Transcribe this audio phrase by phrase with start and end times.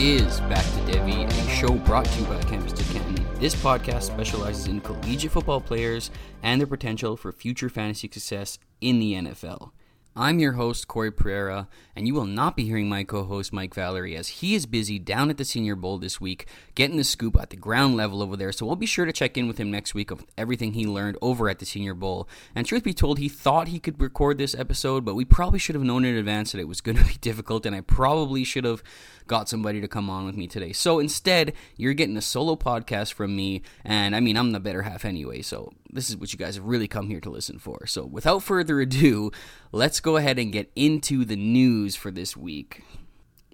[0.00, 3.26] Is Back to Devy, a show brought to you by Campus to Canton.
[3.40, 9.00] This podcast specializes in collegiate football players and their potential for future fantasy success in
[9.00, 9.72] the NFL.
[10.20, 13.72] I'm your host, Cory Pereira, and you will not be hearing my co host, Mike
[13.72, 17.38] Valerie, as he is busy down at the Senior Bowl this week, getting the scoop
[17.40, 18.50] at the ground level over there.
[18.50, 21.18] So we'll be sure to check in with him next week of everything he learned
[21.22, 22.28] over at the Senior Bowl.
[22.52, 25.76] And truth be told, he thought he could record this episode, but we probably should
[25.76, 28.64] have known in advance that it was going to be difficult, and I probably should
[28.64, 28.82] have
[29.28, 30.72] got somebody to come on with me today.
[30.72, 34.82] So instead, you're getting a solo podcast from me, and I mean, I'm the better
[34.82, 37.86] half anyway, so this is what you guys have really come here to listen for.
[37.86, 39.30] So without further ado,
[39.70, 42.82] let's go ahead and get into the news for this week.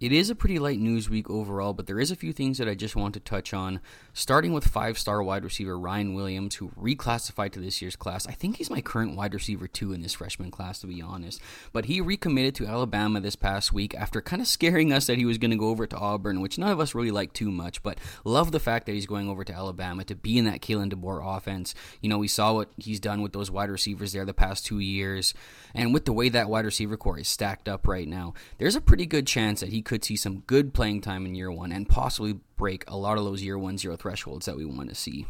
[0.05, 2.69] It is a pretty light news week overall, but there is a few things that
[2.69, 3.81] I just want to touch on.
[4.13, 8.27] Starting with five-star wide receiver Ryan Williams, who reclassified to this year's class.
[8.27, 11.41] I think he's my current wide receiver two in this freshman class, to be honest.
[11.73, 15.25] But he recommitted to Alabama this past week after kind of scaring us that he
[15.25, 17.83] was going to go over to Auburn, which none of us really like too much.
[17.83, 20.93] But love the fact that he's going over to Alabama to be in that Kalen
[20.93, 21.75] DeBoer offense.
[22.03, 24.81] You know, we saw what he's done with those wide receivers there the past two
[24.81, 25.33] years,
[25.75, 28.83] and with the way that wide receiver core is stacked up right now, there's a
[28.83, 31.87] pretty good chance that he could see some good playing time in year one and
[31.87, 35.27] possibly break a lot of those year one zero thresholds that we want to see.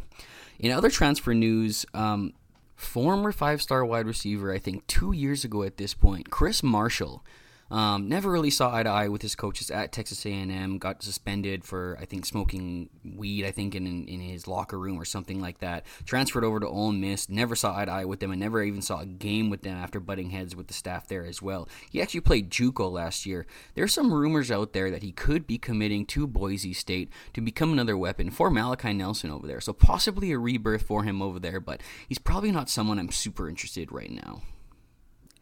[0.61, 2.33] In other transfer news, um,
[2.77, 7.25] former five star wide receiver, I think two years ago at this point, Chris Marshall
[7.71, 10.79] um, never really saw eye to eye with his coaches at Texas A&M.
[10.79, 13.47] Got suspended for I think smoking weed.
[13.47, 15.85] I think in in his locker room or something like that.
[16.05, 17.29] Transferred over to Ole Miss.
[17.29, 19.77] Never saw eye to eye with them, and never even saw a game with them
[19.77, 21.69] after butting heads with the staff there as well.
[21.91, 23.47] He actually played JUCO last year.
[23.75, 27.73] There's some rumors out there that he could be committing to Boise State to become
[27.73, 29.61] another weapon for Malachi Nelson over there.
[29.61, 33.49] So possibly a rebirth for him over there, but he's probably not someone I'm super
[33.49, 34.43] interested right now.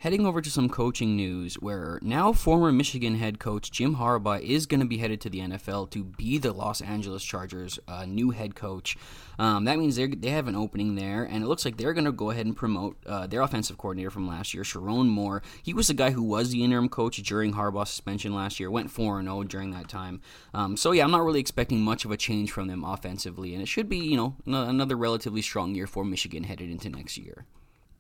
[0.03, 4.67] Heading over to some coaching news, where now former Michigan head coach Jim Harbaugh is
[4.67, 8.31] going to be headed to the NFL to be the Los Angeles Chargers' uh, new
[8.31, 8.97] head coach.
[9.39, 12.11] Um, that means they have an opening there, and it looks like they're going to
[12.11, 15.41] go ahead and promote uh, their offensive coordinator from last year, Sherrone Moore.
[15.63, 18.91] He was the guy who was the interim coach during Harbaugh's suspension last year, went
[18.91, 20.21] 4 0 during that time.
[20.53, 23.63] Um, so, yeah, I'm not really expecting much of a change from them offensively, and
[23.63, 27.47] it should be, you know, another relatively strong year for Michigan headed into next year.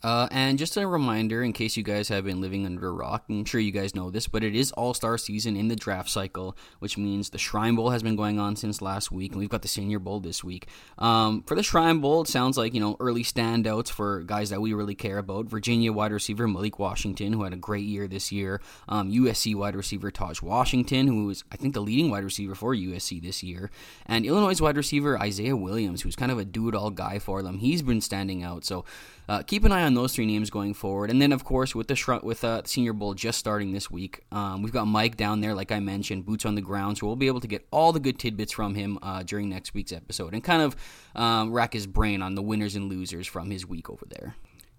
[0.03, 3.25] Uh, and just a reminder, in case you guys have been living under a rock,
[3.29, 6.11] I'm sure you guys know this, but it is All Star season in the draft
[6.11, 9.49] cycle, which means the Shrine Bowl has been going on since last week, and we've
[9.49, 10.67] got the Senior Bowl this week.
[10.99, 14.61] Um, for the Shrine Bowl, it sounds like you know early standouts for guys that
[14.61, 15.47] we really care about.
[15.47, 18.61] Virginia wide receiver Malik Washington, who had a great year this year.
[18.89, 22.75] Um, USC wide receiver Tahj Washington, who is I think the leading wide receiver for
[22.75, 23.71] USC this year,
[24.07, 27.59] and Illinois wide receiver Isaiah Williams, who's kind of a do-it-all guy for them.
[27.59, 28.84] He's been standing out, so
[29.28, 31.10] uh, keep an eye on those three names going forward.
[31.10, 34.21] And then, of course, with the sh- with uh, Senior Bowl just starting this week,
[34.33, 36.99] um, we've got Mike down there, like I mentioned, boots on the ground.
[36.99, 39.75] So we'll be able to get all the good tidbits from him uh, during next
[39.75, 40.77] week's episode and kind of
[41.15, 44.34] um, rack his brain on the winners and losers from his week over there.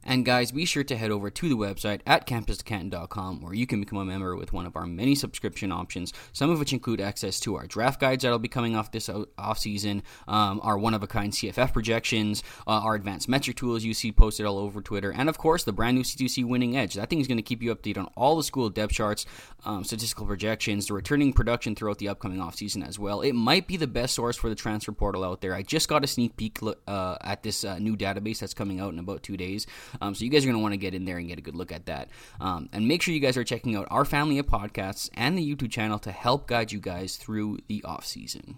[0.05, 3.79] And guys, be sure to head over to the website at campuscanton.com where you can
[3.79, 7.39] become a member with one of our many subscription options, some of which include access
[7.41, 11.03] to our draft guides that'll be coming off this off season, um, our one of
[11.03, 15.11] a kind CFF projections, uh, our advanced metric tools you see posted all over Twitter,
[15.11, 16.95] and of course the brand new C2C Winning Edge.
[16.95, 19.25] That thing is going to keep you updated on all the school depth charts,
[19.65, 23.21] um, statistical projections, the returning production throughout the upcoming off season as well.
[23.21, 25.53] It might be the best source for the transfer portal out there.
[25.53, 28.93] I just got a sneak peek uh, at this uh, new database that's coming out
[28.93, 29.65] in about two days.
[30.01, 31.41] Um, so you guys are going to want to get in there and get a
[31.41, 32.09] good look at that.
[32.39, 35.55] Um, and make sure you guys are checking out our family of podcasts and the
[35.55, 38.57] YouTube channel to help guide you guys through the off season.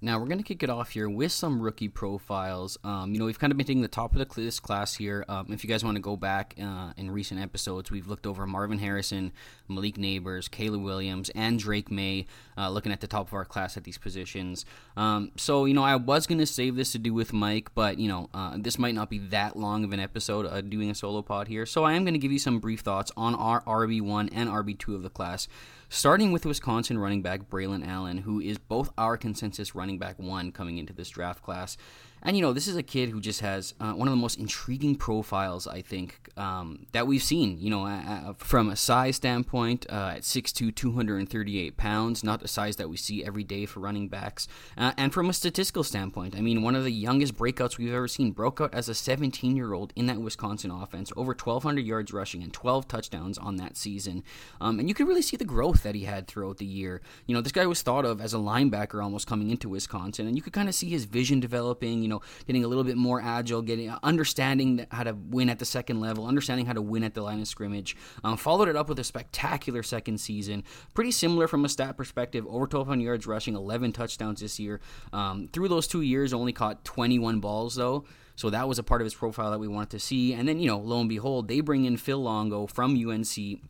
[0.00, 2.78] Now we're going to kick it off here with some rookie profiles.
[2.84, 5.24] Um, you know, we've kind of been taking the top of the this class here.
[5.28, 8.46] Um, if you guys want to go back uh, in recent episodes, we've looked over
[8.46, 9.32] Marvin Harrison,
[9.66, 12.26] Malik Nabers, Caleb Williams, and Drake Maye,
[12.56, 14.64] uh, looking at the top of our class at these positions.
[14.96, 17.98] Um, so, you know, I was going to save this to do with Mike, but,
[17.98, 20.94] you know, uh, this might not be that long of an episode uh, doing a
[20.94, 21.66] solo pod here.
[21.66, 24.94] So I am going to give you some brief thoughts on our RB1 and RB2
[24.94, 25.48] of the class
[25.88, 30.52] starting with Wisconsin running back Braelon Allen, who is both our consensus running back one
[30.52, 31.76] coming into this draft class.
[32.22, 34.38] And you know, this is a kid who just has uh, one of the most
[34.38, 37.58] intriguing profiles I think um, that we've seen.
[37.58, 42.76] You know, uh, from a size standpoint, uh, at 6'2", 238 pounds, not the size
[42.76, 44.48] that we see every day for running backs.
[44.76, 48.08] Uh, and from a statistical standpoint, I mean, one of the youngest breakouts we've ever
[48.08, 48.32] seen.
[48.32, 52.42] Broke out as a 17 year old in that Wisconsin offense, over 1,200 yards rushing
[52.42, 54.22] and 12 touchdowns on that season.
[54.60, 57.00] Um, and you could really see the growth that he had throughout the year.
[57.26, 60.36] You know, this guy was thought of as a linebacker almost coming into Wisconsin, and
[60.36, 63.20] you could kind of see his vision developing you know, getting a little bit more
[63.20, 67.12] agile, getting understanding how to win at the second level, understanding how to win at
[67.12, 67.96] the line of scrimmage.
[68.24, 70.64] Um, followed it up with a spectacular second season,
[70.94, 72.46] pretty similar from a stat perspective.
[72.46, 74.80] Over 1,200 yards rushing, 11 touchdowns this year.
[75.12, 78.06] Um, through those two years, only caught 21 balls though.
[78.36, 80.32] So that was a part of his profile that we wanted to see.
[80.32, 83.60] And then, you know, lo and behold, they bring in Phil Longo from UNC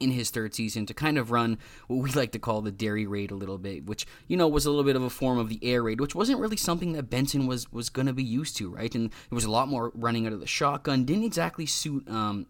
[0.00, 3.06] in his third season to kind of run what we like to call the dairy
[3.06, 5.48] raid a little bit, which you know was a little bit of a form of
[5.48, 8.56] the air raid, which wasn't really something that Benson was was going to be used
[8.58, 8.94] to, right?
[8.94, 11.04] And it was a lot more running out of the shotgun.
[11.04, 12.08] Didn't exactly suit.
[12.08, 12.46] Um,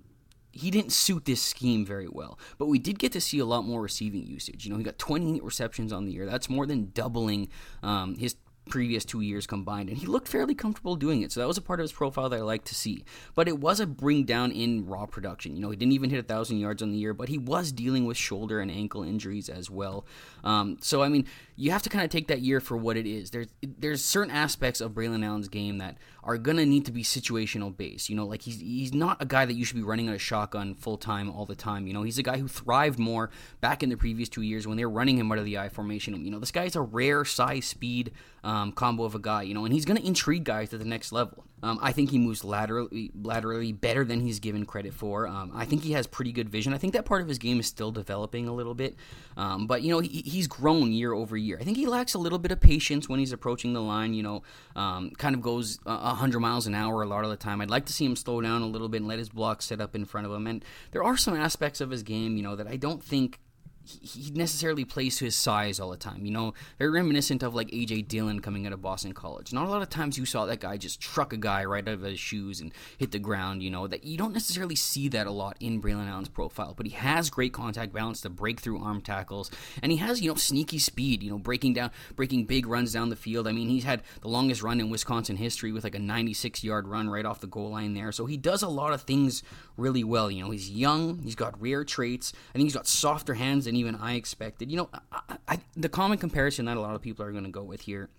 [0.51, 3.65] he didn't suit this scheme very well, but we did get to see a lot
[3.65, 4.65] more receiving usage.
[4.65, 6.27] You know, he got 28 receptions on the year.
[6.27, 7.49] That's more than doubling
[7.83, 8.35] um, his
[8.69, 11.33] previous two years combined, and he looked fairly comfortable doing it.
[11.33, 13.05] So that was a part of his profile that I like to see.
[13.35, 15.55] But it was a bring down in raw production.
[15.57, 17.73] You know, he didn't even hit a thousand yards on the year, but he was
[17.73, 20.07] dealing with shoulder and ankle injuries as well.
[20.45, 21.27] Um, so I mean,
[21.57, 23.31] you have to kind of take that year for what it is.
[23.31, 27.75] There's there's certain aspects of Braelon Allen's game that are gonna need to be situational
[27.77, 28.09] based.
[28.09, 30.19] You know, like he's he's not a guy that you should be running on a
[30.19, 31.87] shotgun full time all the time.
[31.87, 33.31] You know, he's a guy who thrived more
[33.61, 35.69] back in the previous two years when they were running him out of the I
[35.69, 36.25] formation.
[36.25, 38.13] You know, this guy's a rare size speed
[38.45, 39.43] um, combo of a guy.
[39.43, 41.45] You know, and he's gonna intrigue guys to the next level.
[41.63, 45.27] Um, I think he moves laterally, laterally better than he's given credit for.
[45.27, 46.73] Um, I think he has pretty good vision.
[46.73, 48.95] I think that part of his game is still developing a little bit,
[49.37, 51.59] um, but you know he, he's grown year over year.
[51.61, 54.15] I think he lacks a little bit of patience when he's approaching the line.
[54.15, 54.43] You know,
[54.77, 57.61] um, kind of goes hundred miles an hour a lot of the time.
[57.61, 59.81] I'd like to see him slow down a little bit and let his block set
[59.81, 60.47] up in front of him.
[60.47, 63.41] And there are some aspects of his game, you know, that I don't think
[63.89, 66.25] he necessarily plays to his size all the time.
[66.25, 69.53] You know, very reminiscent of like AJ Dillon coming out of Boston College.
[69.53, 71.95] Not a lot of times you saw that guy just truck a guy right out
[71.95, 73.63] of his shoes and hit the ground.
[73.63, 76.87] You know that you don't necessarily see that a lot in Braelon Allen's profile, but
[76.87, 79.51] he has great contact balance to break through arm tackles,
[79.83, 81.23] and he has you know sneaky speed.
[81.23, 83.49] You know, breaking down, breaking big runs down the field.
[83.49, 86.89] I mean, he's had the longest run in Wisconsin history with like a 96 yard
[86.89, 88.13] run right off the goal line there.
[88.13, 89.43] So he does a lot of things
[89.77, 90.31] really well.
[90.31, 92.33] You know, he's young, he's got rare traits.
[92.51, 94.71] I think he's got softer hands than even I expected.
[94.71, 97.51] You know, I, I, the common comparison that a lot of people are going to
[97.51, 98.11] go with here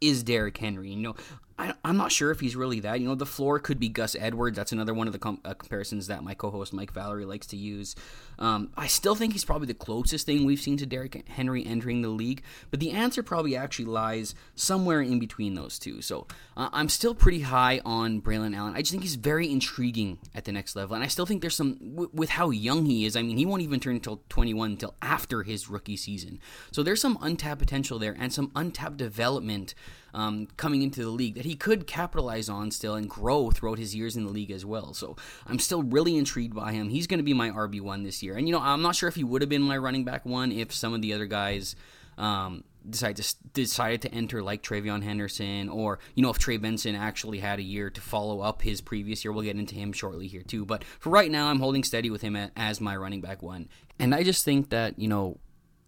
[0.00, 0.90] is Derrick Henry.
[0.90, 1.16] You know,
[1.58, 3.00] I, am not sure if he's really that.
[3.00, 4.56] You know, the floor could be Gus Edwards.
[4.56, 7.56] That's another one of the com- uh, comparisons that my co-host Mike Valerie likes to
[7.56, 7.94] use.
[8.38, 12.02] Um, I still think he's probably the closest thing we've seen to Derrick Henry entering
[12.02, 16.02] the league, but the answer probably actually lies somewhere in between those two.
[16.02, 18.74] So uh, I'm still pretty high on Braelon Allen.
[18.74, 21.56] I just think he's very intriguing at the next level, and I still think there's
[21.56, 23.16] some w- with how young he is.
[23.16, 26.40] I mean, he won't even turn until 21 until after his rookie season.
[26.72, 29.74] So there's some untapped potential there and some untapped development
[30.16, 33.94] um, coming into the league that he could capitalize on still and grow throughout his
[33.94, 34.94] years in the league as well.
[34.94, 35.14] So
[35.46, 36.88] I'm still really intrigued by him.
[36.88, 39.08] He's going to be my RB one this year, and you know I'm not sure
[39.08, 41.76] if he would have been my running back one if some of the other guys.
[42.18, 46.94] Um, decided to decided to enter like TreVeyon Henderson, or you know if Trey Benson
[46.94, 49.32] actually had a year to follow up his previous year.
[49.32, 50.64] We'll get into him shortly here too.
[50.64, 53.68] But for right now, I'm holding steady with him as my running back one,
[53.98, 55.38] and I just think that you know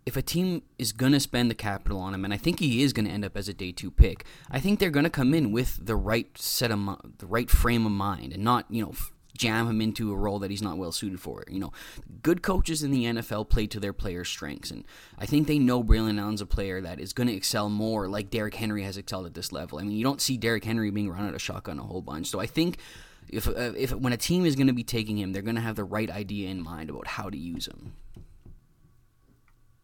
[0.06, 2.82] if a team is going to spend the capital on him, and I think he
[2.82, 5.10] is going to end up as a day two pick, I think they're going to
[5.10, 6.78] come in with the right set of
[7.18, 8.94] the right frame of mind, and not you know
[9.38, 11.44] jam him into a role that he's not well suited for.
[11.48, 11.72] You know,
[12.22, 14.84] good coaches in the NFL play to their players' strengths, and
[15.18, 18.30] I think they know Braelon Allen's a player that is going to excel more, like
[18.30, 19.78] Derrick Henry has excelled at this level.
[19.78, 22.28] I mean, you don't see Derrick Henry being run out of shotgun a whole bunch,
[22.28, 22.78] so I think.
[23.30, 25.60] If, uh, if when a team is going to be taking him, they're going to
[25.60, 27.92] have the right idea in mind about how to use him.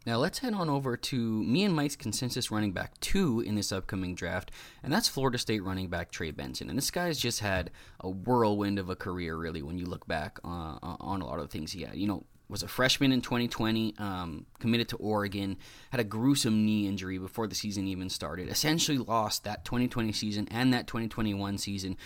[0.07, 3.73] Now let's head on over to me and Mike's consensus running back two in this
[3.73, 4.51] upcoming draft,
[4.83, 6.69] and that's Florida State running back Trey Benson.
[6.69, 7.71] And this guy's just had
[8.01, 11.49] a whirlwind of a career, really, when you look back uh, on a lot of
[11.49, 11.97] the things he had.
[11.97, 15.57] You know, was a freshman in 2020, um, committed to Oregon,
[15.91, 18.51] had a gruesome knee injury before the season even started.
[18.51, 21.97] Essentially lost that 2020 season and that 2021 season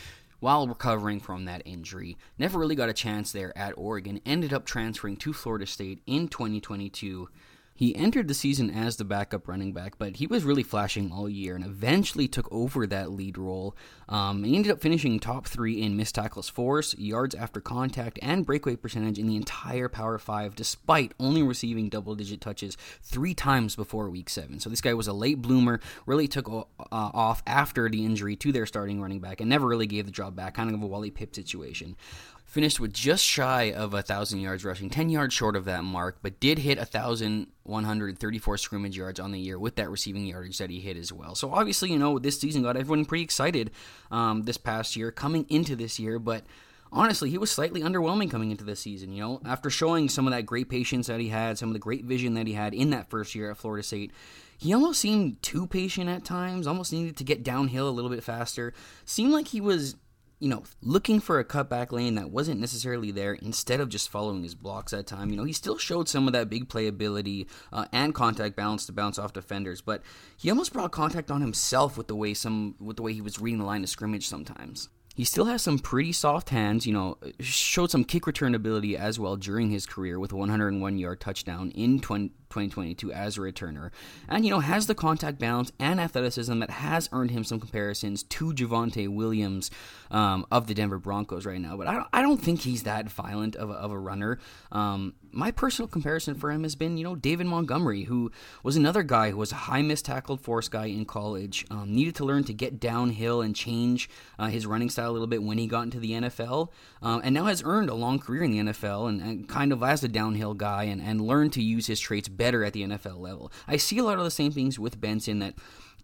[0.40, 2.16] while recovering from that injury.
[2.38, 4.20] Never really got a chance there at Oregon.
[4.24, 7.28] Ended up transferring to Florida State in 2022
[7.78, 11.28] he entered the season as the backup running back, but he was really flashing all
[11.28, 13.76] year and eventually took over that lead role.
[14.08, 18.44] Um, he ended up finishing top three in missed tackles force, yards after contact, and
[18.44, 23.76] breakaway percentage in the entire Power Five, despite only receiving double digit touches three times
[23.76, 24.58] before week seven.
[24.58, 28.50] So this guy was a late bloomer, really took uh, off after the injury to
[28.50, 31.12] their starting running back, and never really gave the job back, kind of a Wally
[31.12, 31.94] Pipp situation
[32.48, 36.18] finished with just shy of a thousand yards rushing, ten yards short of that mark,
[36.22, 39.90] but did hit a thousand one hundred thirty-four scrimmage yards on the year with that
[39.90, 41.34] receiving yardage that he hit as well.
[41.34, 43.70] So obviously, you know, this season got everyone pretty excited
[44.10, 46.42] um, this past year, coming into this year, but
[46.90, 49.12] honestly, he was slightly underwhelming coming into this season.
[49.12, 51.78] You know, after showing some of that great patience that he had, some of the
[51.78, 54.10] great vision that he had in that first year at Florida State,
[54.56, 56.66] he almost seemed too patient at times.
[56.66, 58.72] Almost needed to get downhill a little bit faster.
[59.04, 59.96] Seemed like he was
[60.40, 64.42] you know, looking for a cutback lane that wasn't necessarily there instead of just following
[64.42, 65.30] his blocks that time.
[65.30, 68.92] You know, he still showed some of that big playability uh, and contact balance to
[68.92, 70.02] bounce off defenders, but
[70.36, 73.40] he almost brought contact on himself with the way some with the way he was
[73.40, 74.88] reading the line of scrimmage sometimes.
[75.18, 79.18] He still has some pretty soft hands, you know, showed some kick return ability as
[79.18, 83.90] well during his career with a 101 yard touchdown in 20, 2022 as a returner.
[84.28, 88.22] And, you know, has the contact balance and athleticism that has earned him some comparisons
[88.24, 89.70] to Javonte Williams
[90.10, 91.76] um, of the Denver Broncos right now.
[91.76, 94.38] But I don't, I don't think he's that violent of a, of a runner.
[94.72, 98.30] Um, my personal comparison for him has been, you know, David Montgomery, who
[98.62, 102.14] was another guy who was a high missed tackled force guy in college, um, needed
[102.16, 105.58] to learn to get downhill and change uh, his running style a little bit when
[105.58, 106.68] he got into the NFL,
[107.02, 109.82] um, and now has earned a long career in the NFL and, and kind of
[109.82, 113.18] as a downhill guy and, and learned to use his traits better at the NFL
[113.18, 113.52] level.
[113.66, 115.54] I see a lot of the same things with Benson that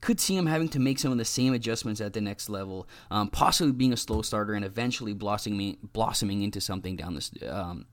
[0.05, 2.87] could see him having to make some of the same adjustments at the next level,
[3.11, 7.87] um, possibly being a slow starter and eventually blossoming blossoming into something down this um,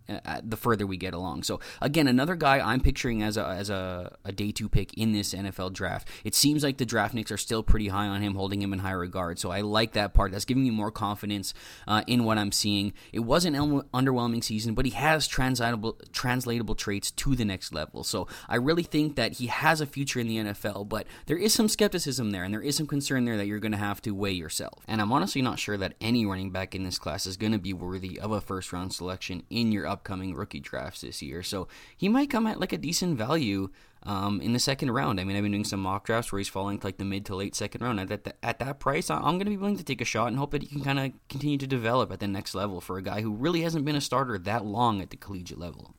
[0.44, 1.44] the further we get along.
[1.44, 5.14] So again, another guy I'm picturing as a as a, a, day two pick in
[5.14, 6.10] this NFL draft.
[6.26, 8.80] It seems like the draft nicks are still pretty high on him, holding him in
[8.80, 9.40] high regard.
[9.40, 10.34] So I like that part.
[10.34, 11.54] That's giving me more confidence
[11.88, 12.92] uh, in what I'm seeing.
[13.14, 18.04] It was an underwhelming season, but he has translatable translatable traits to the next level.
[18.04, 20.90] So I really think that he has a future in the NFL.
[20.90, 23.72] But there is some skepticism there, and there is some concern there that you're going
[23.72, 24.84] to have to weigh yourself.
[24.88, 27.60] And I'm honestly not sure that any running back in this class is going to
[27.60, 31.44] be worthy of a first round selection in your upcoming rookie drafts this year.
[31.44, 33.70] So he might come at like a decent value
[34.04, 35.20] um, in the second round.
[35.20, 37.26] I mean, I've been doing some mock drafts where he's falling to like the mid
[37.28, 38.00] to late second round.
[38.00, 40.38] At that, at that price, I'm going to be willing to take a shot and
[40.38, 43.04] hope that he can kind of continue to develop at the next level for a
[43.04, 45.96] guy who really hasn't been a starter that long at the collegiate level.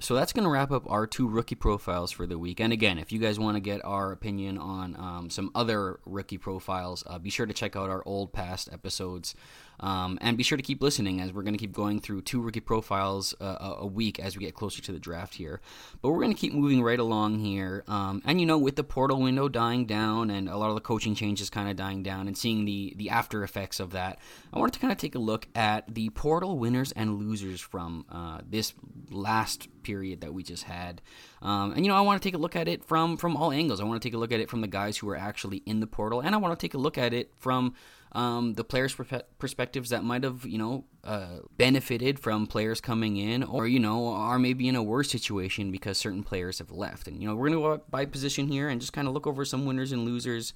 [0.00, 2.58] So that's going to wrap up our two rookie profiles for the week.
[2.58, 6.38] And again, if you guys want to get our opinion on um, some other rookie
[6.38, 9.34] profiles, uh, be sure to check out our old past episodes.
[9.80, 12.40] Um, and be sure to keep listening as we're going to keep going through two
[12.40, 15.60] rookie profiles uh, a week as we get closer to the draft here.
[16.02, 17.82] But we're going to keep moving right along here.
[17.88, 20.80] Um, and you know, with the portal window dying down and a lot of the
[20.80, 24.18] coaching changes kind of dying down and seeing the the after effects of that,
[24.52, 28.04] I wanted to kind of take a look at the portal winners and losers from
[28.10, 28.74] uh, this
[29.10, 31.00] last period that we just had.
[31.42, 33.50] Um, and you know, I want to take a look at it from from all
[33.50, 33.80] angles.
[33.80, 35.80] I want to take a look at it from the guys who are actually in
[35.80, 37.74] the portal, and I want to take a look at it from
[38.12, 38.94] um, the players'
[39.38, 44.08] perspectives that might have, you know, uh, benefited from players coming in, or you know,
[44.08, 47.06] are maybe in a worse situation because certain players have left.
[47.06, 49.44] And you know, we're to go by position here and just kind of look over
[49.44, 50.52] some winners and losers.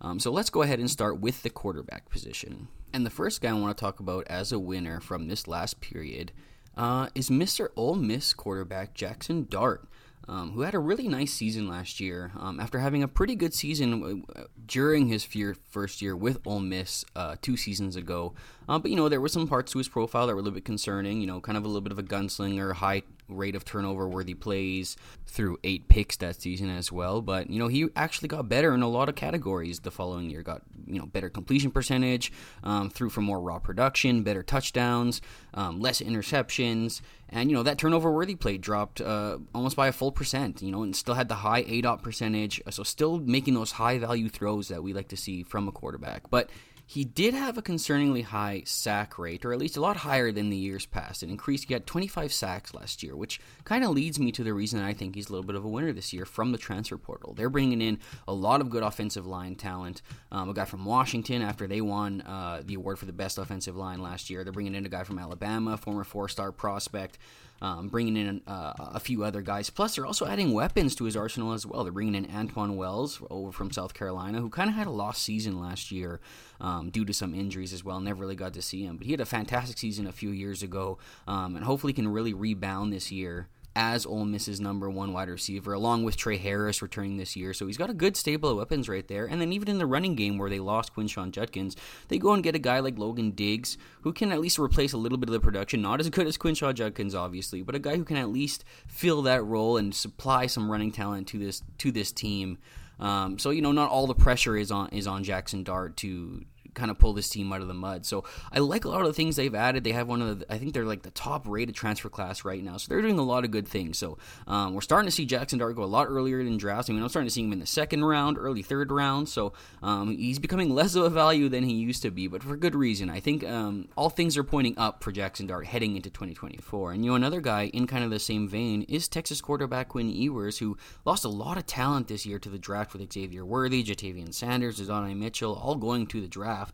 [0.00, 2.68] Um, so let's go ahead and start with the quarterback position.
[2.92, 5.80] And the first guy I want to talk about as a winner from this last
[5.80, 6.32] period
[6.76, 7.68] uh, is Mr.
[7.76, 9.88] Ole Miss quarterback Jackson Dart
[10.28, 13.54] um, who had a really nice season last year um, after having a pretty good
[13.54, 15.26] season uh, during his
[15.68, 18.34] first year with Ole Miss uh, two seasons ago.
[18.68, 20.54] Uh, but, you know, there were some parts to his profile that were a little
[20.54, 23.64] bit concerning, you know, kind of a little bit of a gunslinger, high rate of
[23.64, 27.20] turnover worthy plays through eight picks that season as well.
[27.20, 30.42] But, you know, he actually got better in a lot of categories the following year.
[30.42, 35.20] Got, you know, better completion percentage, um, threw for more raw production, better touchdowns,
[35.54, 37.00] um, less interceptions.
[37.28, 40.70] And, you know, that turnover worthy play dropped uh, almost by a full percent, you
[40.70, 42.62] know, and still had the high ADOT percentage.
[42.70, 46.30] So still making those high value throws that we like to see from a quarterback.
[46.30, 46.50] But,
[46.88, 50.50] he did have a concerningly high sack rate, or at least a lot higher than
[50.50, 51.24] the years past.
[51.24, 51.64] It increased.
[51.64, 54.94] He had 25 sacks last year, which kind of leads me to the reason I
[54.94, 57.34] think he's a little bit of a winner this year from the transfer portal.
[57.34, 60.00] They're bringing in a lot of good offensive line talent.
[60.30, 63.76] Um, a guy from Washington after they won uh, the award for the best offensive
[63.76, 64.44] line last year.
[64.44, 67.18] They're bringing in a guy from Alabama, former four-star prospect
[67.60, 69.70] um, bringing in uh, a few other guys.
[69.70, 71.84] Plus, they're also adding weapons to his arsenal as well.
[71.84, 75.22] They're bringing in Antwane Wells over from South Carolina, who kind of had a lost
[75.22, 76.20] season last year
[76.60, 78.00] um, due to some injuries as well.
[78.00, 80.62] Never really got to see him, but he had a fantastic season a few years
[80.62, 85.28] ago, um, and hopefully can really rebound this year as Ole Miss's number one wide
[85.28, 87.52] receiver, along with Tre Harris returning this year.
[87.52, 89.26] So he's got a good stable of weapons right there.
[89.26, 91.76] And then even in the running game where they lost Quinshon Judkins,
[92.08, 94.96] they go and get a guy like Logan Diggs who can at least replace a
[94.96, 95.82] little bit of the production.
[95.82, 99.20] Not as good as Quinshon Judkins, obviously, but a guy who can at least fill
[99.22, 102.56] that role and supply some running talent to this to this team.
[102.98, 106.46] Um, so you know, not all the pressure is on is on Jackson Dart to
[106.76, 108.06] kind of pull this team out of the mud.
[108.06, 109.82] So I like a lot of the things they've added.
[109.82, 112.62] They have one of the, I think they're like the top rated transfer class right
[112.62, 112.76] now.
[112.76, 113.98] So they're doing a lot of good things.
[113.98, 116.88] So um, we're starting to see Jackson Dart go a lot earlier in drafts.
[116.88, 119.28] I mean, I'm starting to see him in the second round, early third round.
[119.28, 119.52] So
[119.82, 122.74] um, he's becoming less of a value than he used to be, but for good
[122.74, 123.10] reason.
[123.10, 126.92] I think um, all things are pointing up for Jackson Dart heading into 2024.
[126.92, 130.10] And you know, another guy in kind of the same vein is Texas quarterback Quinn
[130.10, 133.82] Ewers, who lost a lot of talent this year to the draft with Xavier Worthy,
[133.84, 136.65] Ja'Tavion Sanders, Adonai Mitchell, all going to the draft.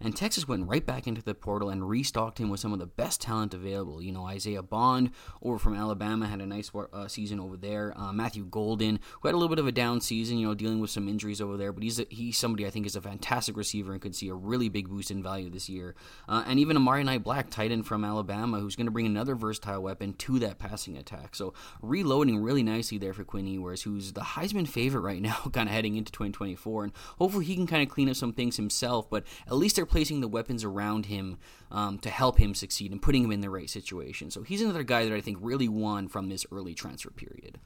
[0.00, 2.86] And Texas went right back into the portal and restocked him with some of the
[2.86, 4.00] best talent available.
[4.02, 5.10] You know, Isaiah Bond
[5.42, 7.92] over from Alabama had a nice uh, season over there.
[7.96, 10.80] Uh, Matthew Golden, who had a little bit of a down season, you know, dealing
[10.80, 13.56] with some injuries over there, but he's a, he's somebody I think is a fantastic
[13.56, 15.94] receiver and could see a really big boost in value this year.
[16.28, 19.82] Uh, and even Amari Niblack, tight end from Alabama, who's going to bring another versatile
[19.82, 21.34] weapon to that passing attack.
[21.34, 25.68] So reloading really nicely there for Quinn Ewers, who's the Heisman favorite right now, kind
[25.68, 26.84] of heading into 2024.
[26.84, 29.86] And hopefully he can kind of clean up some things himself, but at least they're
[29.86, 31.38] placing the weapons around him
[31.70, 34.30] um, to help him succeed and putting him in the right situation.
[34.30, 37.58] So he's another guy that I think really won from this early transfer period.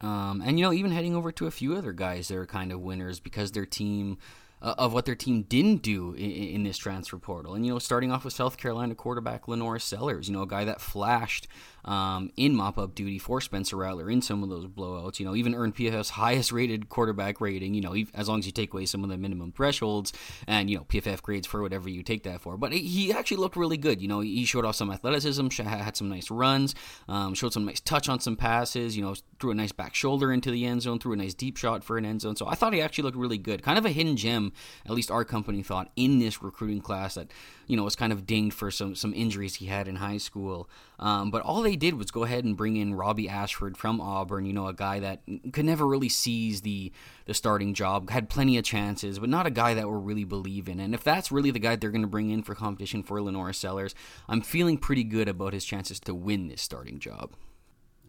[0.00, 2.72] Um, and you know, even heading over to a few other guys that are kind
[2.72, 4.18] of winners because their team
[4.60, 7.54] uh, of what their team didn't do in, in, this transfer portal.
[7.54, 10.64] And you know, starting off with South Carolina quarterback LaNorris Sellers, you know, a guy
[10.64, 11.46] that flashed
[11.84, 15.18] um, in mop up duty for Spencer Rattler in some of those blowouts.
[15.18, 17.74] You know, even earned PFF's highest rated quarterback rating.
[17.74, 20.12] You know, as long as you take away some of the minimum thresholds,
[20.46, 22.56] and you know, PFF grades for whatever you take that for.
[22.56, 24.00] But he actually looked really good.
[24.00, 26.74] You know, he showed off some athleticism, had some nice runs,
[27.08, 28.96] um, showed some nice touch on some passes.
[28.96, 31.56] You know, threw a nice back shoulder into the end zone, threw a nice deep
[31.56, 32.36] shot for an end zone.
[32.36, 33.62] So I thought he actually looked really good.
[33.62, 34.52] Kind of a hidden gem,
[34.86, 37.30] at least our company thought, in this recruiting class that
[37.66, 40.68] you know was kind of dinged for some some injuries he had in high school.
[40.98, 44.46] Um, but all they did was go ahead and bring in Robby Ashford from Auburn.
[44.46, 45.22] You know, a guy that
[45.52, 46.92] could never really seize the
[47.26, 50.68] the starting job, had plenty of chances, but not a guy that we really believe
[50.68, 50.78] in.
[50.78, 53.54] And if that's really the guy they're going to bring in for competition for LaNorris
[53.56, 53.94] Sellers,
[54.28, 57.34] I'm feeling pretty good about his chances to win this starting job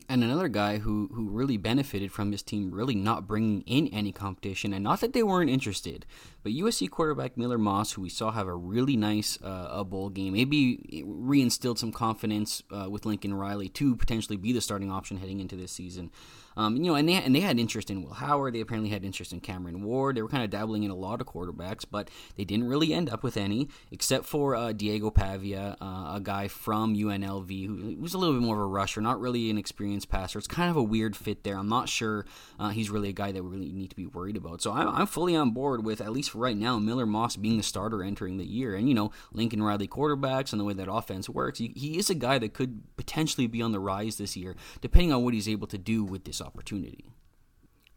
[0.07, 4.11] and another guy who who really benefited from his team really not bringing in any
[4.11, 6.05] competition, and not that they weren't interested,
[6.43, 10.09] but USC quarterback Miller Moss, who we saw have a really nice uh, a bowl
[10.09, 15.17] game, maybe reinstilled some confidence uh, with Lincoln Riley to potentially be the starting option
[15.17, 16.11] heading into this season.
[16.57, 18.55] Um, you know, and they and they had interest in Will Howard.
[18.55, 20.15] They apparently had interest in Cameron Ward.
[20.15, 23.09] They were kind of dabbling in a lot of quarterbacks, but they didn't really end
[23.09, 28.13] up with any, except for uh, Diego Pavia, uh, a guy from UNLV who was
[28.13, 30.39] a little bit more of a rusher, not really an experienced passer.
[30.39, 31.57] It's kind of a weird fit there.
[31.57, 32.25] I'm not sure
[32.59, 34.61] uh, he's really a guy that we really need to be worried about.
[34.61, 37.57] So I'm, I'm fully on board with at least for right now Miller Moss being
[37.57, 40.91] the starter entering the year, and you know Lincoln Riley quarterbacks and the way that
[40.91, 41.59] offense works.
[41.59, 45.11] He, he is a guy that could potentially be on the rise this year, depending
[45.11, 47.11] on what he's able to do with this opportunity.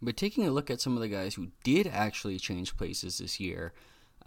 [0.00, 3.40] But taking a look at some of the guys who did actually change places this
[3.40, 3.72] year,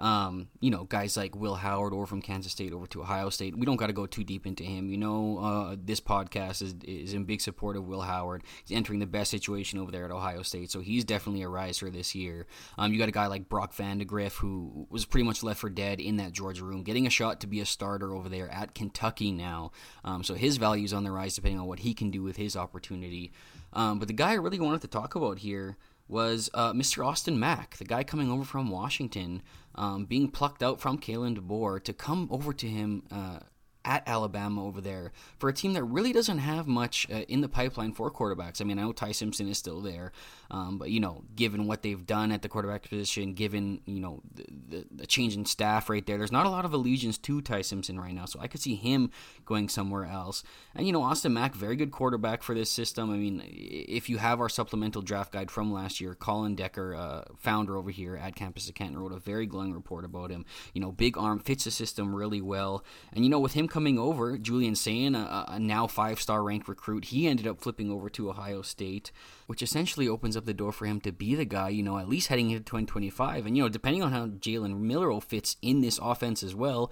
[0.02, 3.56] um, you know, guys like Will Howard or from Kansas State over to Ohio State.
[3.56, 4.90] We don't got to go too deep into him.
[4.90, 8.44] You know, uh, this podcast is is in big support of Will Howard.
[8.66, 11.92] He's entering the best situation over there at Ohio State, so he's definitely a riser
[11.92, 12.48] this year.
[12.80, 16.00] Um, you got a guy like Brock Vandagriff who was pretty much left for dead
[16.00, 19.32] in that Georgia room, getting a shot to be a starter over there at Kentucky
[19.32, 19.72] now.
[20.04, 22.38] Um, so his value is on the rise depending on what he can do with
[22.38, 23.32] his opportunity.
[23.74, 25.78] Um, but the guy I really wanted to talk about here
[26.12, 27.06] was uh, Mr.
[27.06, 29.41] Austin Mack, the guy coming over from Washington,
[29.76, 33.39] um, being plucked out from Kalen DeBoer to come over to him uh,
[33.84, 37.50] at Alabama over there for a team that really doesn't have much uh, in the
[37.50, 38.62] pipeline for quarterbacks.
[38.62, 40.12] I mean, I know Ty Simpson is still there,
[40.52, 44.21] um, but you know, given what they've done at the quarterback position, given you know
[44.34, 47.41] the, the, the, change in staff right there, there's not a lot of allegiance to
[47.41, 48.26] Ty Simpson right now.
[48.26, 49.10] So I could see him
[49.52, 50.44] going somewhere else.
[50.74, 53.12] And you know, Austin Mack, very good quarterback for this system.
[53.12, 57.24] I mean, if you have our supplemental draft guide from last year, Colin Decker, uh,
[57.38, 60.46] founder over here at Campus of Canton, wrote a very glowing report about him.
[60.74, 64.00] You know, big arm fits the system really well, and you know, with him coming
[64.00, 68.10] over, Julian Sayin, a, a now five star ranked recruit, he ended up flipping over
[68.12, 69.12] to Ohio State,
[69.48, 72.08] which essentially opens up the door for him to be the guy, you know, at
[72.08, 73.46] least heading into 2025.
[73.46, 76.90] And, you know, depending on how Jalen Milroe fits in this offense as well,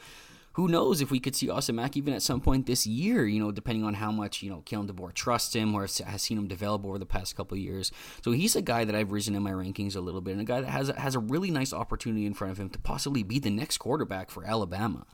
[0.60, 3.40] who knows if we could see Austin Mack even at some point this year, you
[3.40, 6.48] know, depending on how much, you know, Kalen DeBoer trusts him or has seen him
[6.48, 7.94] develop over the past couple years.
[8.26, 10.44] So he's a guy that I've risen in my rankings a little bit and a
[10.44, 13.40] guy that has, has a really nice opportunity in front of him to possibly be
[13.40, 15.06] the next quarterback for Alabama.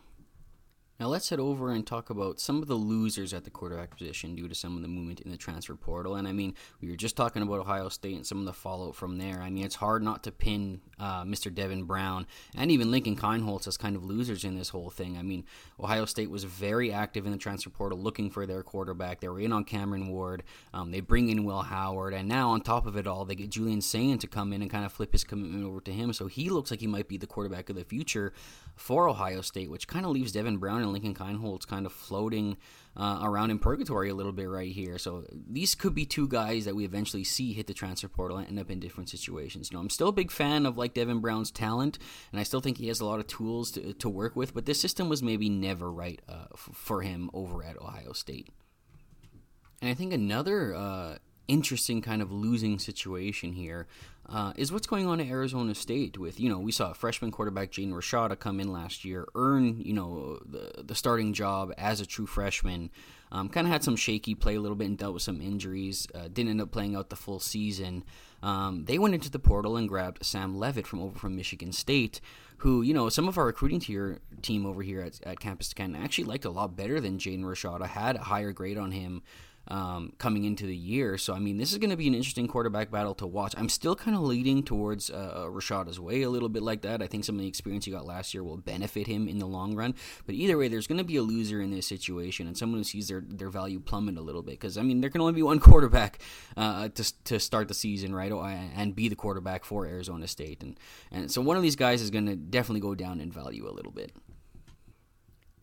[0.97, 4.33] Now let's head over and talk about some of the losers at the quarterback position
[4.33, 6.15] due to some of the movement in the transfer portal.
[6.15, 8.95] And I mean, we were just talking about Ohio State and some of the fallout
[8.95, 9.41] from there.
[9.41, 11.53] I mean, it's hard not to pin uh, Mr.
[11.53, 15.17] Devin Brown and even Lincoln Kienholz as kind of losers in this whole thing.
[15.17, 15.43] I mean,
[15.81, 19.19] Ohio State was very active in the transfer portal looking for their quarterback.
[19.19, 20.43] They were in on Cameron Ward.
[20.73, 23.49] Um, they bring in Will Howard, and now on top of it all, they get
[23.49, 26.13] Julian Sayin to come in and kind of flip his commitment over to him.
[26.13, 28.31] So he looks like he might be the quarterback of the future
[28.75, 32.57] for Ohio State, which kind of leaves Devin Brown and Lincoln Kienholz kind of floating
[32.97, 34.97] uh, around in purgatory a little bit right here.
[34.97, 38.47] So these could be two guys that we eventually see hit the transfer portal and
[38.47, 39.69] end up in different situations.
[39.69, 41.99] You know, I'm still a big fan of like Devin Brown's talent,
[42.31, 44.53] and I still think he has a lot of tools to, to work with.
[44.53, 48.49] But this system was maybe never right uh, f- for him over at Ohio State.
[49.81, 51.17] And I think another uh,
[51.47, 53.87] interesting kind of losing situation here
[54.27, 57.71] uh, is what's going on at Arizona State with, you know, we saw freshman quarterback
[57.71, 62.05] Jaden Rashada come in last year, earn, you know, the, the starting job as a
[62.05, 62.89] true freshman.
[63.31, 66.07] Um, kind of had some shaky play a little bit and dealt with some injuries.
[66.15, 68.03] Uh, didn't end up playing out the full season.
[68.41, 72.21] Um, they went into the portal and grabbed Sam Leavitt from over from Michigan State,
[72.57, 76.01] who, you know, some of our recruiting tier, team over here at, at Campus Canton
[76.01, 79.21] actually liked a lot better than Jaden Rashada, had a higher grade on him
[79.67, 81.17] um, coming into the year.
[81.17, 83.53] So, I mean, this is going to be an interesting quarterback battle to watch.
[83.57, 87.01] I'm still kind of leading towards uh, Rashada's way a little bit like that.
[87.01, 89.45] I think some of the experience he got last year will benefit him in the
[89.45, 89.95] long run.
[90.25, 92.83] But either way, there's going to be a loser in this situation and someone who
[92.83, 94.59] sees their, their value plummet a little bit.
[94.59, 96.19] Because, I mean, there can only be one quarterback
[96.57, 98.31] uh, to, to start the season, right?
[98.75, 100.61] And be the quarterback for Arizona State.
[100.63, 100.79] And,
[101.11, 103.73] and so one of these guys is going to definitely go down in value a
[103.73, 104.11] little bit.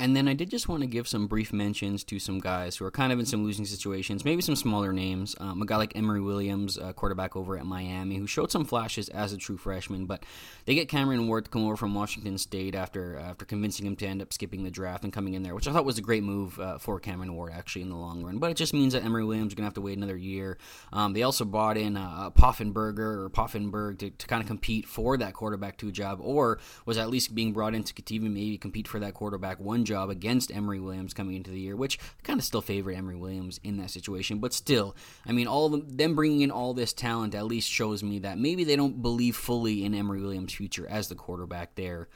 [0.03, 2.85] And then I did just want to give some brief mentions to some guys who
[2.85, 5.37] are kind of in some losing situations, maybe some smaller names.
[5.39, 9.09] Um, a guy like Emory Williams, uh, quarterback over at Miami, who showed some flashes
[9.11, 10.25] as a true freshman, but
[10.65, 14.07] they get Cameron Ward to come over from Washington State after after convincing him to
[14.09, 16.25] end up skipping the draft and coming in there, which I thought was a great
[16.25, 18.39] move uh, for Cameron Ward actually in the long run.
[18.39, 20.59] But it just means that Emory Williams is going to have to wait another year.
[20.93, 25.17] Um, they also brought in uh, Poffenbarger or Poffenberg to, to kind of compete for
[25.19, 28.89] that quarterback two job, or was at least being brought in to even maybe compete
[28.89, 32.23] for that quarterback one job job against Emory Williams coming into the year, which I
[32.23, 34.39] kind of still favor Emory Williams in that situation.
[34.39, 38.03] But still, I mean, all them, them bringing in all this talent at least shows
[38.03, 42.09] me that maybe they don't believe fully in Emory Williams' future as the quarterback there.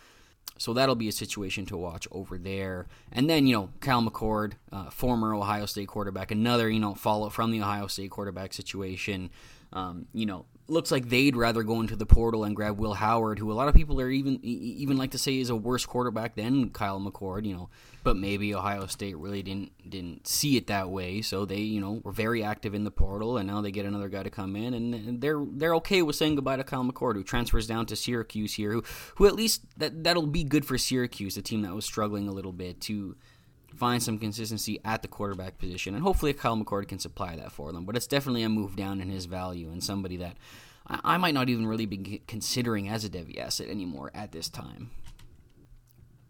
[0.59, 2.87] So that'll be a situation to watch over there.
[3.13, 7.29] And then, you know, Kyle McCord, uh, former Ohio State quarterback, another, you know, follow
[7.29, 9.31] from the Ohio State quarterback situation.
[9.73, 13.39] Um, you know, looks like they'd rather go into the portal and grab Will Howard,
[13.39, 16.35] who a lot of people are even even like to say is a worse quarterback
[16.35, 17.45] than Kyle McCord.
[17.45, 17.69] You know,
[18.03, 22.01] but maybe Ohio State really didn't didn't see it that way, so they you know
[22.05, 24.75] were very active in the portal, and now they get another guy to come in,
[24.75, 28.55] and they're they're okay with saying goodbye to Kyle McCord, who transfers down to Syracuse
[28.55, 28.83] here, who
[29.17, 32.33] who at least that that'll be good for Syracuse, a team that was struggling a
[32.33, 33.17] little bit to
[33.77, 35.95] find some consistency at the quarterback position.
[35.95, 37.85] And hopefully Kyle McCord can supply that for them.
[37.85, 40.37] But it's definitely a move down in his value and somebody that
[40.87, 44.49] I, I might not even really be considering as a Devy asset anymore at this
[44.49, 44.91] time.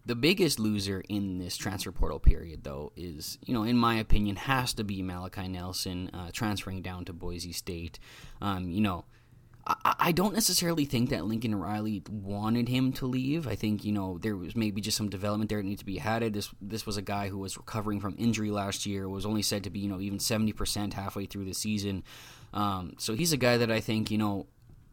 [0.04, 4.36] The biggest loser in this transfer portal period, though, is, you know, in my opinion,
[4.36, 7.98] has to be Malachi Nelson uh, transferring down to Boise State.
[8.40, 9.04] Um, you know,
[9.66, 13.48] I, don't necessarily think that Lincoln Riley wanted him to leave.
[13.48, 15.98] I think you know there was maybe just some development there that needs to be
[15.98, 16.22] had.
[16.32, 19.08] This this was a guy who was recovering from injury last year.
[19.08, 22.04] Was only said to be you know even seventy percent halfway through the season.
[22.54, 24.46] Um, so he's a guy that I think you know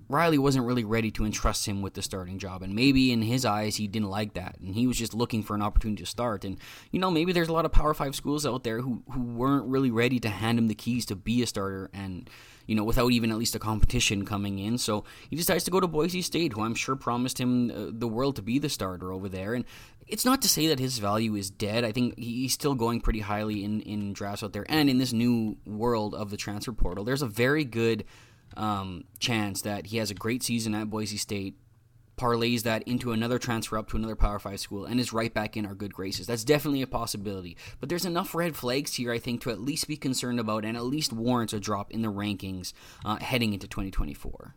[0.10, 3.46] Riley wasn't really ready to entrust him with the starting job, and maybe in his
[3.46, 6.46] eyes he didn't like that, and he was just looking for an opportunity to start.
[6.46, 6.58] And
[6.92, 9.68] you know, maybe there's a lot of Power Five schools out there who who weren't
[9.68, 12.30] really ready to hand him the keys to be a starter, and
[12.66, 14.78] you know, without even at least a competition coming in.
[14.78, 18.08] So he decides to go to Boise State, who I'm sure promised him uh, the
[18.08, 19.54] world to be the starter over there.
[19.54, 19.66] And
[20.08, 21.84] it's not to say that his value is dead.
[21.84, 24.66] I think he's still going pretty highly in, in drafts out there.
[24.70, 28.06] And in this new world of the transfer portal, there's a very good
[28.56, 31.56] um, chance that he has a great season at Boise State
[32.24, 35.58] parlays that into another transfer up to another Power 5 school and is right back
[35.58, 36.26] in our good graces.
[36.26, 37.58] That's definitely a possibility.
[37.82, 40.78] But there's enough red flags here, I think, to at least be concerned about and
[40.78, 42.72] at least warrants a drop in the rankings
[43.04, 44.56] uh, heading into 2024.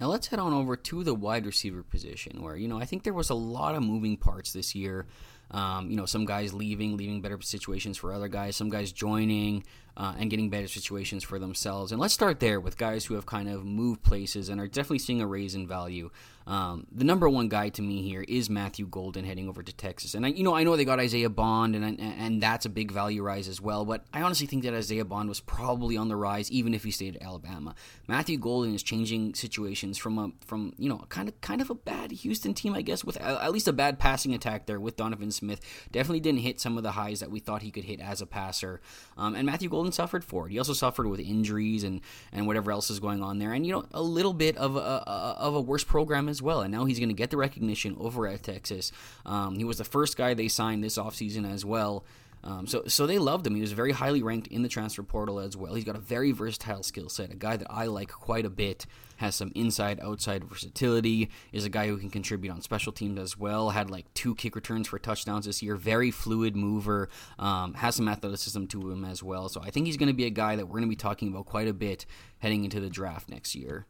[0.00, 3.04] Now let's head on over to the wide receiver position, where, you know, I think
[3.04, 5.06] there was a lot of moving parts this year.
[5.52, 9.64] Um, you know, some guys leaving, leaving better situations for other guys, some guys joining
[9.96, 11.92] uh, and getting better situations for themselves.
[11.92, 14.98] And let's start there with guys who have kind of moved places and are definitely
[14.98, 16.10] seeing a raise in value.
[16.46, 20.14] Um, the number one guy to me here is Matthew Golden heading over to Texas,
[20.14, 22.90] and I, you know I know they got Isaiah Bond, and and that's a big
[22.90, 23.84] value rise as well.
[23.84, 26.90] But I honestly think that Isaiah Bond was probably on the rise, even if he
[26.90, 27.76] stayed at Alabama.
[28.08, 31.74] Matthew Golden is changing situations from a from you know kind of kind of a
[31.76, 35.30] bad Houston team, I guess, with at least a bad passing attack there with Donovan
[35.30, 35.60] Smith
[35.92, 38.26] definitely didn't hit some of the highs that we thought he could hit as a
[38.26, 38.80] passer.
[39.16, 40.52] Um, and Matthew Golden suffered for it.
[40.52, 42.00] He also suffered with injuries and,
[42.32, 43.52] and whatever else is going on there.
[43.52, 46.60] And, you know, a little bit of a, a of a worse program as well.
[46.60, 48.92] And now he's going to get the recognition over at Texas.
[49.24, 52.04] Um, he was the first guy they signed this offseason as well.
[52.42, 53.54] Um, so, so they loved him.
[53.54, 55.74] He was very highly ranked in the transfer portal as well.
[55.74, 58.86] He's got a very versatile skill set, a guy that I like quite a bit.
[59.16, 61.28] Has some inside outside versatility.
[61.52, 63.70] Is a guy who can contribute on special teams as well.
[63.70, 65.76] Had like two kick returns for touchdowns this year.
[65.76, 67.10] Very fluid mover.
[67.38, 69.50] Um, has some athleticism to him as well.
[69.50, 71.28] So I think he's going to be a guy that we're going to be talking
[71.28, 72.06] about quite a bit
[72.38, 73.86] heading into the draft next year.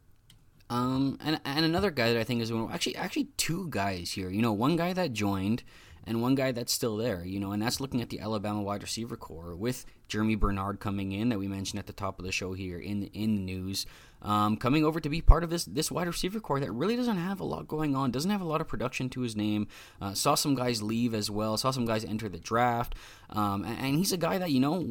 [0.69, 4.29] Um, and and another guy that I think is actually actually two guys here.
[4.29, 5.63] You know, one guy that joined
[6.05, 8.81] and one guy that's still there, you know, and that's looking at the Alabama wide
[8.81, 12.31] receiver core with Germie Bernard coming in that we mentioned at the top of the
[12.31, 13.85] show here in in the news,
[14.21, 17.17] um, coming over to be part of this this wide receiver core that really doesn't
[17.17, 19.67] have a lot going on, doesn't have a lot of production to his name.
[20.01, 22.95] Uh, saw some guys leave as well, saw some guys enter the draft,
[23.29, 24.83] um, and, and, he's a guy that you know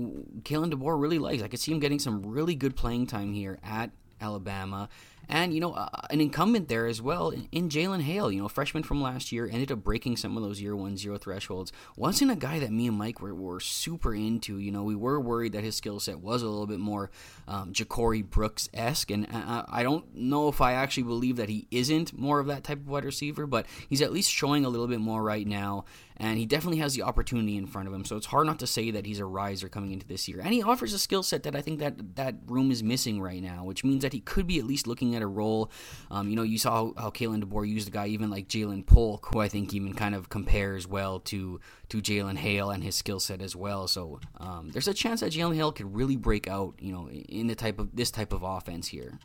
[0.42, 1.42] Kalen DeBoer really likes.
[1.42, 4.88] I could see him getting some really good playing time here at Alabama
[5.30, 8.48] and, you know, uh, an incumbent there as well in, in Jalen Hale, you know,
[8.48, 11.72] freshman from last year, ended up breaking some of those year one zero thresholds.
[11.96, 14.58] Wasn't a guy that me and Mike were, were super into.
[14.58, 17.10] You know, we were worried that his skill set was a little bit more
[17.48, 19.10] um, Ja'Corey Brooks esque.
[19.10, 22.64] And I, I don't know if I actually believe that he isn't more of that
[22.64, 25.84] type of wide receiver, but he's at least showing a little bit more right now
[26.16, 28.04] and he definitely has the opportunity in front of him.
[28.04, 30.40] So it's hard not to say that he's a riser coming into this year.
[30.40, 33.42] And he offers a skill set that I think that that room is missing right
[33.42, 35.70] now, which means that he could be at least looking at a role.
[36.10, 39.28] Um, you know, you saw how, Kalen DeBoer used a guy even like Ja'Lynn Polk,
[39.32, 43.18] who I think even kind of compares well to to Jalen Hale and his skill
[43.18, 43.88] set as well.
[43.88, 47.48] So um, there's a chance that Jalen Hale could really break out, you know, in
[47.48, 49.18] the type of this type of offense here.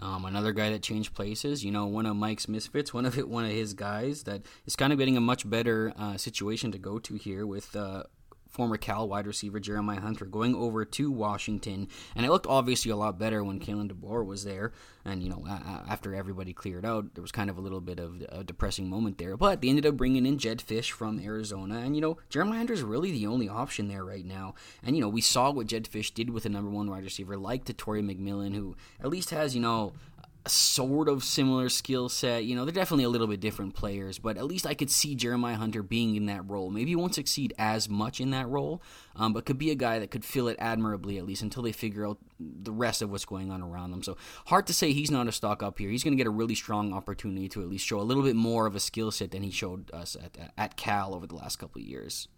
[0.00, 3.28] Um, another guy that changed places, you know, one of Mike's misfits, one of it,
[3.28, 6.78] one of his guys that is kind of getting a much better uh, situation to
[6.78, 8.04] go to here with uh,
[8.50, 12.96] former Cal wide receiver Jeremiah Hunter going over to Washington, and it looked obviously a
[12.96, 14.72] lot better when Kalen DeBoer was there.
[15.04, 15.46] And you know,
[15.88, 19.16] after everybody cleared out, there was kind of a little bit of a depressing moment
[19.16, 19.36] there.
[19.36, 22.74] But they ended up bringing in Jedd Fisch from Arizona, and you know, Jeremiah Hunter
[22.74, 24.54] is really the only option there right now.
[24.82, 27.38] And you know, we saw what Jedd Fisch did with the number one wide receiver,
[27.38, 29.94] like Tetairoa McMillan, who at least has you know
[30.46, 32.44] sort of similar skill set.
[32.44, 35.14] You know, they're definitely a little bit different players, but at least I could see
[35.14, 36.70] Jeremiah Hunter being in that role.
[36.70, 38.82] Maybe he won't succeed as much in that role,
[39.16, 41.72] um, but could be a guy that could fill it admirably at least until they
[41.72, 44.02] figure out the rest of what's going on around them.
[44.02, 45.90] So hard to say he's not a stock up here.
[45.90, 48.36] He's going to get a really strong opportunity to at least show a little bit
[48.36, 51.56] more of a skill set than he showed us at, at Cal over the last
[51.56, 52.28] couple of years.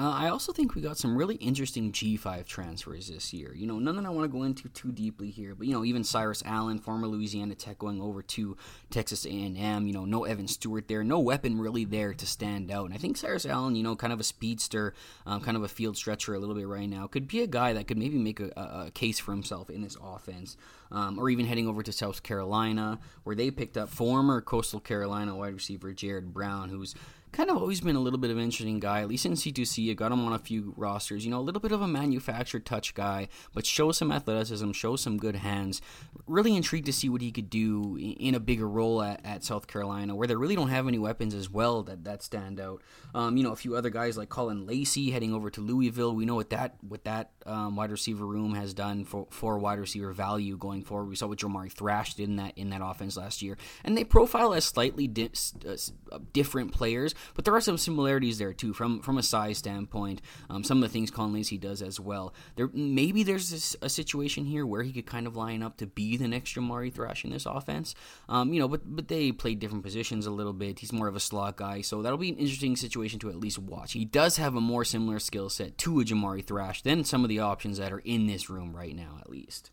[0.00, 3.54] Uh, I also think we got some really interesting G5 transfers this year.
[3.54, 5.84] You know, none that I want to go into too deeply here, but you know,
[5.84, 8.56] even Cyrus Allen, former Louisiana Tech, going over to
[8.88, 9.86] Texas A&M.
[9.86, 12.86] You know, no Evan Stewart there, no weapon really there to stand out.
[12.86, 14.94] And I think Cyrus Allen, you know, kind of a speedster,
[15.26, 17.74] um, kind of a field stretcher a little bit right now, could be a guy
[17.74, 20.56] that could maybe make a, a case for himself in this offense.
[20.92, 25.36] Um, or even heading over to South Carolina, where they picked up former Coastal Carolina
[25.36, 26.96] wide receiver Jared Brown, who's
[27.32, 29.90] kind of always been a little bit of an interesting guy, at least in C2C.
[29.90, 31.24] I got him on a few rosters.
[31.24, 34.96] You know, a little bit of a manufactured touch guy, but show some athleticism, show
[34.96, 35.80] some good hands.
[36.26, 39.66] Really intrigued to see what he could do in a bigger role at, at South
[39.66, 42.82] Carolina, where they really don't have any weapons as well that, that stand out.
[43.14, 46.14] Um, you know, a few other guys like Caullin Lacy heading over to Louisville.
[46.14, 49.78] We know what that what that um, wide receiver room has done for, for wide
[49.78, 51.08] receiver value going forward.
[51.08, 54.04] We saw what Jamari Thrash did in that in that offense last year, and they
[54.04, 55.30] profile as slightly di-
[55.66, 60.20] uh, different players but there are some similarities there too, from from a size standpoint.
[60.48, 62.34] Um, some of the things Caullin Lacy does as well.
[62.56, 65.86] There maybe there's this, a situation here where he could kind of line up to
[65.86, 67.94] be the next Jamari Thrash in this offense.
[68.28, 70.78] Um, you know, but but they play different positions a little bit.
[70.78, 73.58] He's more of a slot guy, so that'll be an interesting situation to at least
[73.58, 73.92] watch.
[73.92, 77.28] He does have a more similar skill set to a Jamari Thrash than some of
[77.28, 79.70] the options that are in this room right now, at least.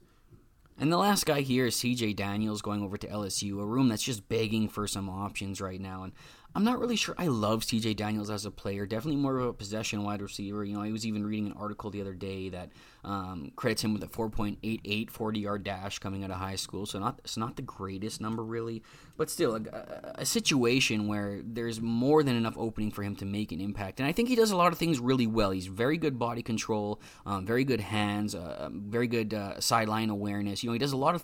[0.80, 4.04] And the last guy here is CJ Daniels going over to LSU, a room that's
[4.04, 6.04] just begging for some options right now.
[6.04, 6.14] And
[6.58, 7.14] I'm not really sure.
[7.20, 8.88] I love CJ Daniels as a player.
[8.88, 10.66] Definitely more of a possession wide receiver.
[10.66, 12.72] You know, I was even reading an article the other day that
[13.04, 16.88] um, credits him with a 4.88 40 yard dash coming out of high school.
[16.88, 18.82] So not it's not the greatest number really,
[19.18, 23.52] but still a, a, situation where there's more than enough opening for him to make
[23.52, 24.00] an impact.
[24.00, 25.52] And I think he does a lot of things really well.
[25.52, 30.64] He's very good body control, um, very good hands, uh, very good uh, sideline awareness.
[30.64, 31.24] You know, he does a lot of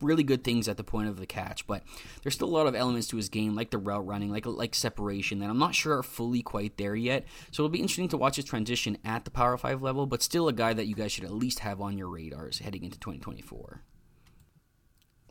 [0.00, 1.82] really good things at the point of the catch, but
[2.22, 4.74] there's still a lot of elements to his game, like the route running, like like
[4.74, 7.24] separation, that I'm not sure are fully quite there yet.
[7.50, 10.48] So it'll be interesting to watch his transition at the Power Five level, but still
[10.48, 13.82] a guy that you guys should at least have on your radars heading into 2024.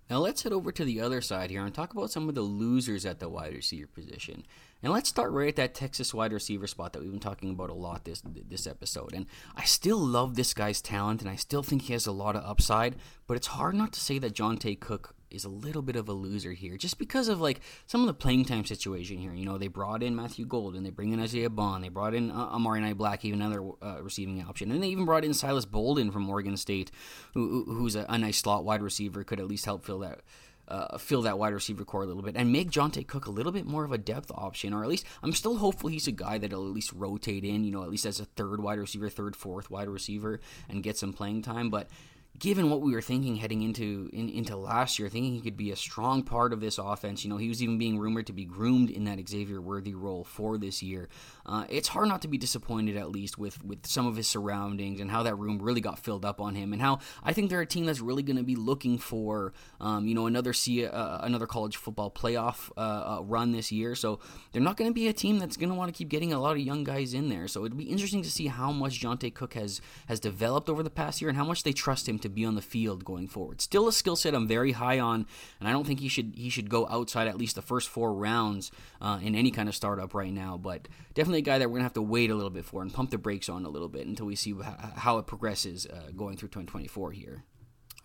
[0.09, 2.41] Now let's head over to the other side here and talk about some of the
[2.41, 4.43] losers at the wide receiver position.
[4.81, 7.69] And let's start right at that Texas wide receiver spot that we've been talking about
[7.69, 9.13] a lot this this episode.
[9.13, 12.37] And I still love this guy's talent, and I still think he has a lot
[12.37, 12.95] of upside.
[13.27, 16.13] But it's hard not to say that Johntay Cook is a little bit of a
[16.13, 19.33] loser here, just because of like some of the playing time situation here.
[19.33, 22.13] You know, they brought in Matthew Gold, and they bring in Isaiah Bond, they brought
[22.13, 25.65] in uh, Amari Niblack, even another uh, receiving option, and they even brought in Silas
[25.65, 26.89] Bolden from Oregon State,
[27.33, 30.21] who, who's a, a nice slot wide receiver, could at least help fill that
[30.69, 33.51] uh, fill that wide receiver core a little bit and make Johntay Cook a little
[33.51, 36.37] bit more of a depth option, or at least I'm still hopeful he's a guy
[36.37, 39.35] that'll at least rotate in, you know, at least as a third wide receiver, third,
[39.35, 41.69] fourth wide receiver, and get some playing time.
[41.69, 41.89] But
[42.37, 45.71] given what we were thinking heading into in, into last year, thinking he could be
[45.71, 47.23] a strong part of this offense.
[47.23, 50.23] You know, he was even being rumored to be groomed in that Xavier Worthy role
[50.23, 51.09] for this year.
[51.45, 54.99] Uh, it's hard not to be disappointed, at least with with some of his surroundings
[54.99, 57.61] and how that room really got filled up on him, and how I think they're
[57.61, 61.19] a team that's really going to be looking for, um, you know, another see uh,
[61.21, 63.95] another college football playoff uh, uh run this year.
[63.95, 64.19] So
[64.51, 66.39] they're not going to be a team that's going to want to keep getting a
[66.39, 67.47] lot of young guys in there.
[67.47, 70.89] So it'd be interesting to see how much Johntay Cook has has developed over the
[70.89, 73.61] past year and how much they trust him to be on the field going forward.
[73.61, 75.25] Still a skill set I'm very high on,
[75.59, 78.13] and I don't think he should he should go outside at least the first four
[78.13, 80.57] rounds uh, in any kind of startup right now.
[80.57, 82.93] But definitely a guy that we're gonna have to wait a little bit for and
[82.93, 84.55] pump the brakes on a little bit until we see
[84.95, 87.43] how it progresses uh, going through 2024 here.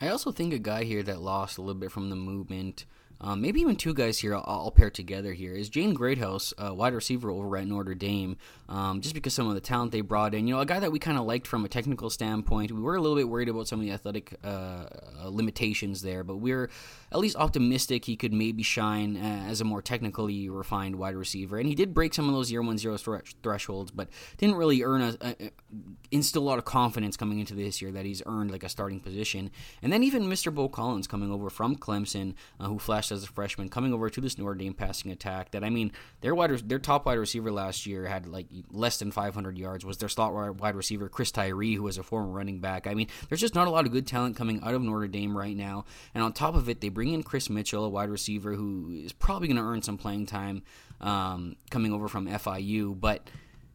[0.00, 2.84] I also think a guy here that lost a little bit from the movement
[3.20, 6.74] um, maybe even two guys here I'll, I'll, pair together here is Jaden Greathouse, uh,
[6.74, 8.36] wide receiver over at Notre Dame,
[8.68, 10.46] um, just because some of the talent they brought in.
[10.46, 12.72] You know, a guy that we kind of liked from a technical standpoint.
[12.72, 16.24] We were a little bit worried about some of the athletic uh, uh limitations there,
[16.24, 16.68] but we are
[17.12, 21.58] at least optimistic he could maybe shine uh, as a more technically refined wide receiver.
[21.58, 22.96] And he did break some of those year one zero
[23.42, 25.50] thresholds, but didn't really earn a, a,
[26.10, 29.00] instill a lot of confidence coming into this year that he's earned like a starting
[29.00, 29.50] position.
[29.82, 30.52] And then even Mr.
[30.52, 34.20] Beaux Collins coming over from Clemson, uh, who flashed as a freshman, coming over to
[34.20, 35.50] this Notre Dame passing attack.
[35.52, 39.10] That I mean, their wide their top wide receiver last year had like less than
[39.10, 39.84] 500 yards.
[39.84, 42.86] Was their slot wide receiver Chris Tyree, who was a former running back.
[42.86, 45.36] I mean, there's just not a lot of good talent coming out of Notre Dame
[45.36, 45.84] right now.
[46.14, 49.12] And on top of it, they bring in Chris Mitchell, a wide receiver who is
[49.12, 50.62] probably going to earn some playing time
[51.00, 53.28] um, coming over from FIU, but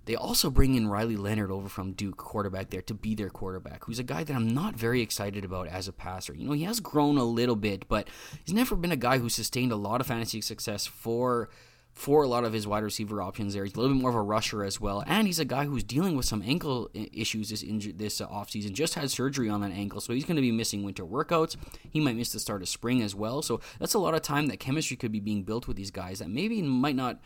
[0.10, 3.84] they also bring in Riley Leonard over from Duke, quarterback there, to be their quarterback,
[3.84, 6.34] who's a guy that I'm not very excited about as a passer.
[6.34, 8.08] You know, he has grown a little bit, but
[8.44, 11.50] he's never been a guy who sustained a lot of fantasy success for
[11.94, 13.66] for a lot of his wide receiver options there.
[13.66, 15.84] He's a little bit more of a rusher as well, and he's a guy who's
[15.84, 18.72] dealing with some ankle issues this inju- this uh, offseason.
[18.72, 21.56] Just had surgery on that ankle, so he's going to be missing winter workouts.
[21.92, 23.44] He might miss the start of spring as well.
[23.44, 26.18] So that's a lot of time that chemistry could be being built with these guys
[26.18, 27.20] that maybe might not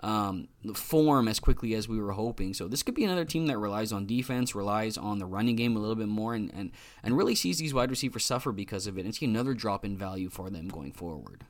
[0.00, 2.54] um, form as quickly as we were hoping.
[2.54, 5.76] So this could be another team that relies on defense, relies on the running game
[5.76, 8.98] a little bit more, and and, and really sees these wide receivers suffer because of
[8.98, 11.44] it, and see another drop in value for them going forward.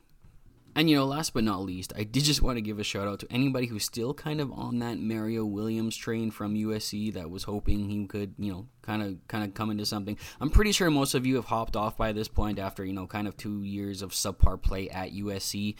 [0.75, 3.07] And you know, last but not least, I did just want to give a shout
[3.07, 7.29] out to anybody who's still kind of on that Mario Williams train from USC that
[7.29, 10.17] was hoping he could, you know, kind of kind of come into something.
[10.39, 13.07] I'm pretty sure most of you have hopped off by this point after, you know,
[13.07, 15.75] kind of 2 years of subpar play at USC.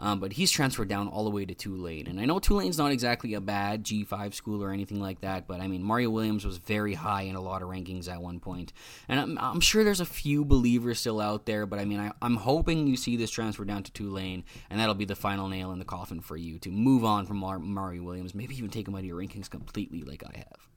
[0.00, 2.06] Um, but he's transferred down all the way to Tulane.
[2.06, 5.60] And I know Tulane's not exactly a bad G5 school or anything like that, but
[5.60, 8.72] I mean, Mario Williams was very high in a lot of rankings at one point.
[9.08, 12.12] And I'm, I'm sure there's a few believers still out there, but I mean, I,
[12.22, 15.72] I'm hoping you see this transfer down to Tulane, and that'll be the final nail
[15.72, 18.86] in the coffin for you to move on from Mar- Mario Williams, maybe even take
[18.86, 20.68] him out of your rankings completely like I have.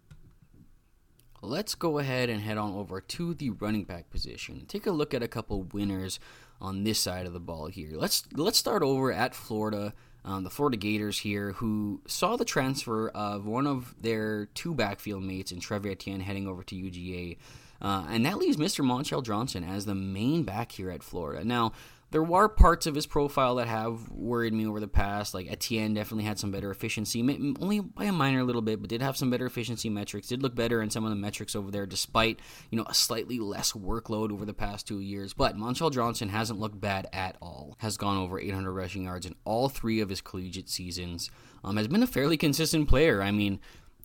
[1.43, 4.65] Let's go ahead and head on over to the running back position.
[4.67, 6.19] Take a look at a couple winners
[6.62, 7.91] on this side of the ball here.
[7.93, 9.93] Let's let's start over at Florida.
[10.24, 15.24] Um, the Florida Gators here, who saw the transfer of one of their two backfield
[15.24, 17.38] mates in Trevor Etienne heading over to UGA.
[17.82, 18.86] Uh, and that leaves Mr.
[18.86, 21.43] Montrell Johnson as the main back here at Florida.
[21.43, 21.71] Now,
[22.12, 25.34] there were parts of his profile that have worried me over the past.
[25.34, 29.02] Like Etienne definitely had some better efficiency, only by a minor little bit, but did
[29.02, 30.28] have some better efficiency metrics.
[30.28, 33.39] Did look better in some of the metrics over there, despite you know a slightly
[33.39, 35.34] less workload over the past two years.
[35.34, 37.76] But Montrell Johnson hasn't looked bad at all.
[37.80, 41.32] Has gone over 800 rushing yards in all three of his collegiate seasons.
[41.63, 43.21] Um, has been a fairly consistent player.
[43.21, 43.60] I mean,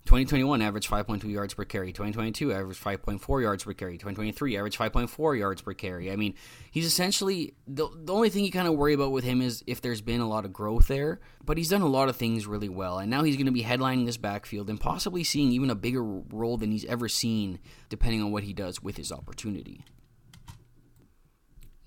[0.07, 1.91] 2021 average 5.2 yards per carry.
[1.91, 3.97] 2022 average 5.4 yards per carry.
[3.97, 6.09] 2023 average 5.4 yards per carry.
[6.09, 6.33] I mean,
[6.71, 9.81] he's essentially the, the only thing you kind of worry about with him is if
[9.81, 12.69] there's been a lot of growth there, but he's done a lot of things really
[12.69, 12.99] well.
[12.99, 16.01] And now he's going to be headlining this backfield and possibly seeing even a bigger
[16.01, 19.83] role than he's ever seen depending on what he does with his opportunity.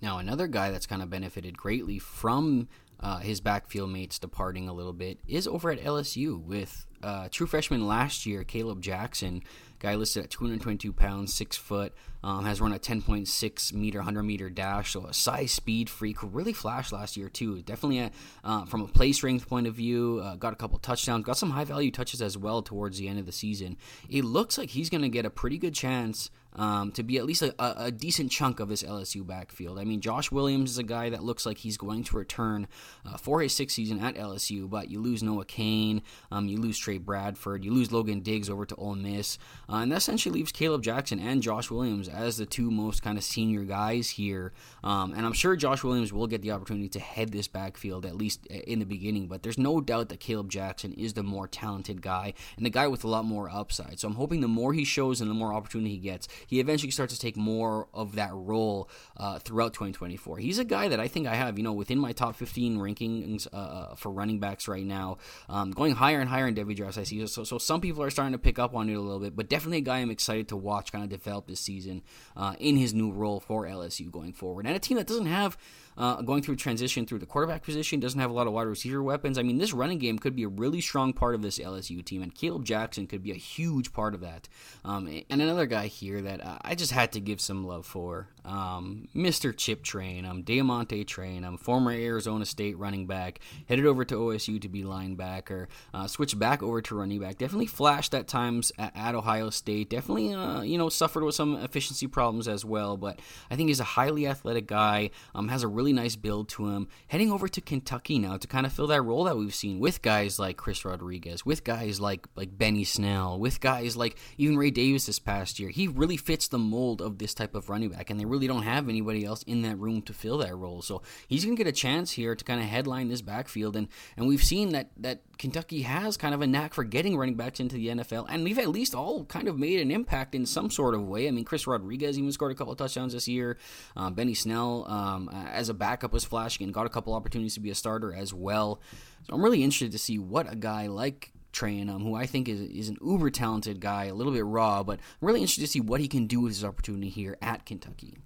[0.03, 2.69] Now, another guy that's kind of benefited greatly from
[3.01, 7.47] uh, his backfield mates departing a little bit is over at LSU with uh, true
[7.47, 9.43] freshman last year, Kaleb Jackson,
[9.81, 11.95] Guy listed at 222 pounds, six foot.
[12.23, 16.19] Um, has run a 10.6 meter, 100 meter dash, so a size speed freak.
[16.23, 17.63] Really flashed last year too.
[17.63, 18.11] Definitely a,
[18.45, 20.21] uh, from a play strength point of view.
[20.23, 21.25] Uh, got a couple touchdowns.
[21.25, 23.79] Got some high value touches as well towards the end of the season.
[24.11, 27.25] It looks like he's going to get a pretty good chance um, to be at
[27.25, 27.55] least a,
[27.85, 29.79] a, decent chunk of this LSU backfield.
[29.79, 32.67] I mean, Josh Williams is a guy that looks like he's going to return
[33.07, 36.77] uh, for his sixth season at LSU, but you lose Noah Cain, um, you lose
[36.77, 39.39] Trey Bradford, you lose Logan Diggs over to Ole Miss,
[39.69, 43.19] uh, and that essentially leaves Kaleb Jackson and Josh Williams as the two most kind
[43.19, 44.53] of senior guys here.
[44.83, 48.17] Um, and I'm sure Josh Williams will get the opportunity to head this backfield at
[48.17, 52.03] least in the beginning, but there's no doubt that Kaleb Jackson is the more talented
[52.03, 53.99] guy and the guy with a lot more upside.
[54.01, 56.91] So I'm hoping the more he shows and the more opportunity he gets, he eventually
[56.91, 60.39] starts to take more of that role uh, throughout 2024.
[60.39, 63.47] He's a guy that I think I have, you know, within my top 15 rankings
[63.53, 65.19] uh, uh, for running backs right now,
[65.49, 67.27] um, going higher and higher in Devy I see.
[67.27, 69.49] So, so some people are starting to pick up on it a little bit, but
[69.49, 72.03] definitely a guy I'm excited to watch kind of develop this season
[72.37, 74.67] uh, in his new role for LSU going forward.
[74.67, 75.57] And a team that doesn't have
[75.97, 79.03] uh, going through transition through the quarterback position, doesn't have a lot of wide receiver
[79.03, 79.39] weapons.
[79.39, 82.23] I mean, this running game could be a really strong part of this LSU team,
[82.23, 84.49] and Kaleb Jackson could be a huge part of that.
[84.85, 89.09] Um, and another guy here that I just had to give some love for, um,
[89.15, 89.57] Mr.
[89.57, 94.61] Chip Trayanum, um, DeaMonte Trayanum, um, former Arizona State running back, headed over to OSU
[94.61, 97.39] to be linebacker, uh, switched back over to running back.
[97.39, 99.91] Definitely flashed at times at, at Ohio State.
[99.91, 102.97] Definitely, uh, you know, suffered with some efficiency problems as well.
[102.97, 103.21] But
[103.51, 105.11] I think he's a highly athletic guy.
[105.35, 106.89] Um, has a really nice build to him.
[107.09, 110.03] Heading over to Kentucky now to kind of fill that role that we've seen with
[110.03, 114.71] guys like Chris Rodriguez, with guys like like Benny Snell, with guys like even Ray
[114.71, 115.71] Davis this past year.
[115.71, 118.63] He really fits the mold of this type of running back, and they really don't
[118.63, 120.83] have anybody else in that room to fill that role.
[120.83, 123.89] So he's going to get a chance here to kind of headline this backfield, and
[124.17, 127.61] and we've seen that that Kentucky has kind of a knack for getting running backs
[127.61, 130.71] into the NFL, and we've at least all kind of made an impact in some
[130.71, 131.27] sort of way.
[131.27, 133.57] I mean, Chris Rodriguez even scored a couple touchdowns this year.
[133.97, 137.61] Uh, Benny Snell, um, as a backup, was flashing and got a couple opportunities to
[137.61, 138.81] be a starter as well.
[139.27, 142.61] So I'm really interested to see what a guy like Trayanum, who I think is,
[142.61, 145.81] is an uber talented guy, a little bit raw, but I'm really interested to see
[145.81, 148.19] what he can do with his opportunity here at Kentucky.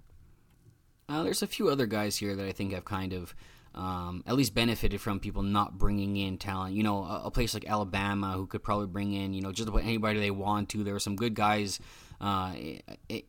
[1.07, 3.35] Uh, there's a few other guys here that I think have kind of
[3.75, 6.75] um, at least benefited from people not bringing in talent.
[6.75, 9.67] You know, a, a, place like Alabama who could probably bring in, you know, just
[9.67, 10.83] about anybody they want to.
[10.83, 11.79] There were some good guys
[12.21, 12.53] uh,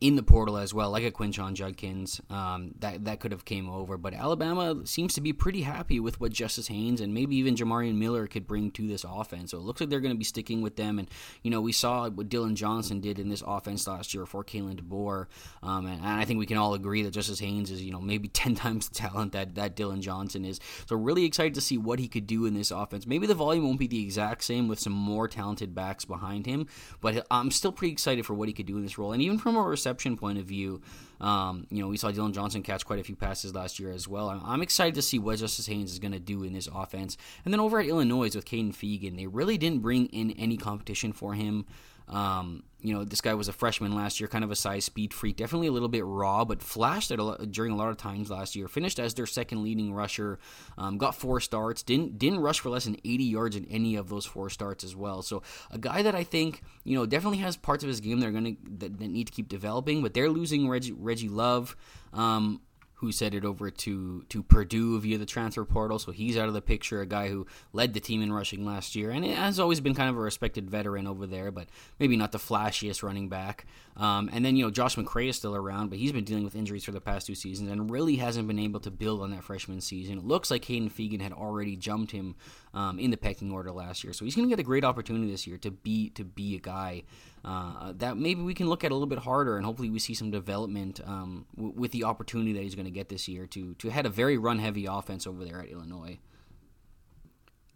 [0.00, 3.68] in the portal as well, like a Quinshon Judkins um, that that could have came
[3.68, 3.96] over.
[3.96, 7.96] But Alabama seems to be pretty happy with what Justice Haynes and maybe even Jamarion
[7.96, 9.50] Miller could bring to this offense.
[9.50, 10.98] So it looks like they're going to be sticking with them.
[10.98, 11.08] And
[11.42, 14.80] you know, we saw what Dillon Johnson did in this offense last year for Kalen
[14.80, 15.26] DeBoer,
[15.62, 18.00] um, and, and, I think we can all agree that Justice Haynes is you know
[18.00, 20.60] maybe ten times the talent that that Dillon Johnson is.
[20.86, 23.06] So really excited to see what he could do in this offense.
[23.06, 26.66] Maybe the volume won't be the exact same with some more talented backs behind him,
[27.00, 29.12] but I'm still pretty excited for what he could do in this role.
[29.12, 30.80] And even from a reception point of view,
[31.20, 34.06] um, you know, we saw Dillon Johnson catch quite a few passes last year as
[34.06, 34.28] well.
[34.28, 37.16] I'm, I'm excited to see what Justice Haynes is going to do in this offense.
[37.44, 41.12] And then over at Illinois with Kaden Feagin, they really didn't bring in any competition
[41.12, 41.64] for him.
[42.08, 45.12] Um, you know, this guy was a freshman last year, kind of a size speed
[45.12, 47.96] freak, definitely a little bit raw, but flashed at a lot, during a lot of
[47.96, 48.68] times last year.
[48.68, 50.38] Finished as their second leading rusher,
[50.78, 54.08] um, got four starts, didn't didn't rush for less than 80 yards in any of
[54.08, 55.22] those four starts as well.
[55.22, 58.28] So a guy that I think you know definitely has parts of his game that
[58.28, 61.76] are going to that, that, need to keep developing, but they're losing Reggie, Reggie Love.
[62.12, 62.60] Um,
[62.96, 65.98] who sent it over to to Purdue via the transfer portal.
[65.98, 67.00] So he's out of the picture.
[67.00, 70.08] A guy who led the team in rushing last year, and has always been kind
[70.08, 71.68] of a respected veteran over there, but
[71.98, 73.66] maybe not the flashiest running back.
[73.98, 76.56] Um, and then you know Josh McCray is still around, but he's been dealing with
[76.56, 79.44] injuries for the past two seasons and really hasn't been able to build on that
[79.44, 80.18] freshman season.
[80.18, 82.34] It looks like Kaden Feagin had already jumped him
[82.72, 85.30] um, in the pecking order last year, so he's going to get a great opportunity
[85.30, 87.02] this year to be to be a guy
[87.46, 90.14] uh, that maybe we can look at a little bit harder, and hopefully we see
[90.14, 93.74] some development um, w- with the opportunity that he's going to get this year to
[93.74, 96.18] to head a very run heavy offense over there at Illinois.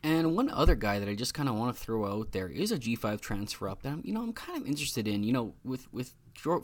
[0.02, 2.72] And one other guy that I just kind of want to throw out there is
[2.72, 5.22] a G5 transfer up that I'm, you know I'm kind of interested in.
[5.22, 6.14] You know, with with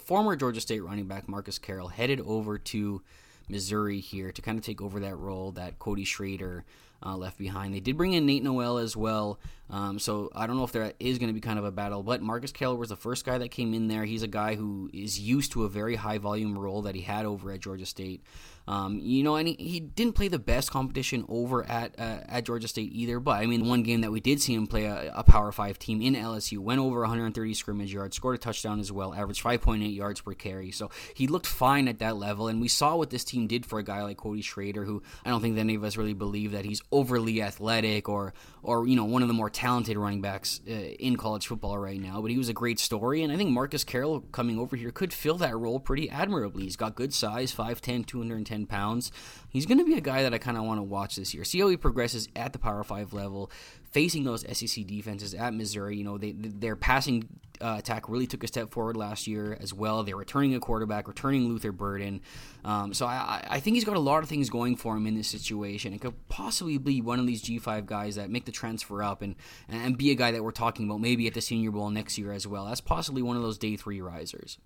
[0.01, 3.03] former Georgia State running back Marcus Carroll headed over to
[3.49, 6.65] Missouri here to kind of take over that role that Cody Schrader
[7.05, 7.75] uh, left behind.
[7.75, 9.39] They did bring in Nate Noel as well,
[9.69, 12.03] um, so I don't know if there is going to be kind of a battle.
[12.03, 14.05] But Marcus Carroll was the first guy that came in there.
[14.05, 17.27] He's a guy who is used to a very high volume role that he had
[17.27, 18.23] over at Georgia State.
[18.69, 22.45] Um, you know, and he, he, didn't play the best competition over at uh, at
[22.45, 23.21] Georgia State either.
[23.21, 25.79] But I mean, one game that we did see him play a, a, Power Five
[25.79, 29.95] team in LSU went over 130 scrimmage yards, scored a touchdown as well, averaged 5.8
[29.95, 30.73] yards per carry.
[30.73, 33.79] So he looked fine at that level, and we saw what this team did for
[33.79, 36.65] a guy like Cody Schrader, who I don't think any of us really believe that
[36.65, 40.71] he's overly athletic or or you know one of the more talented running backs uh,
[40.71, 42.21] in college football right now.
[42.21, 45.15] But he was a great story, and I think Marcus Carroll coming over here could
[45.15, 46.65] fill that role pretty admirably.
[46.65, 49.11] He's got good size, 5'10", 210 pounds.
[49.57, 51.43] He's going to be a guy that I kind of want to watch this year.
[51.43, 53.51] See how he progresses at the Power Five level,
[53.91, 55.97] facing those SEC defenses at Missouri.
[55.97, 57.27] You know, they, their passing
[57.63, 60.03] uh, attack really took a step forward last year as well.
[60.03, 62.21] They're returning a quarterback, returning Luther Burden.
[62.67, 65.15] Um, so I, I, think he's got a lot of things going for him in
[65.15, 65.95] this situation.
[65.95, 69.37] It could possibly be one of these G5 guys that make the transfer up and,
[69.71, 72.33] and be a guy that we're talking about maybe at the Senior Bowl next year
[72.33, 72.67] as well.
[72.67, 74.59] That's possibly one of those day three risers.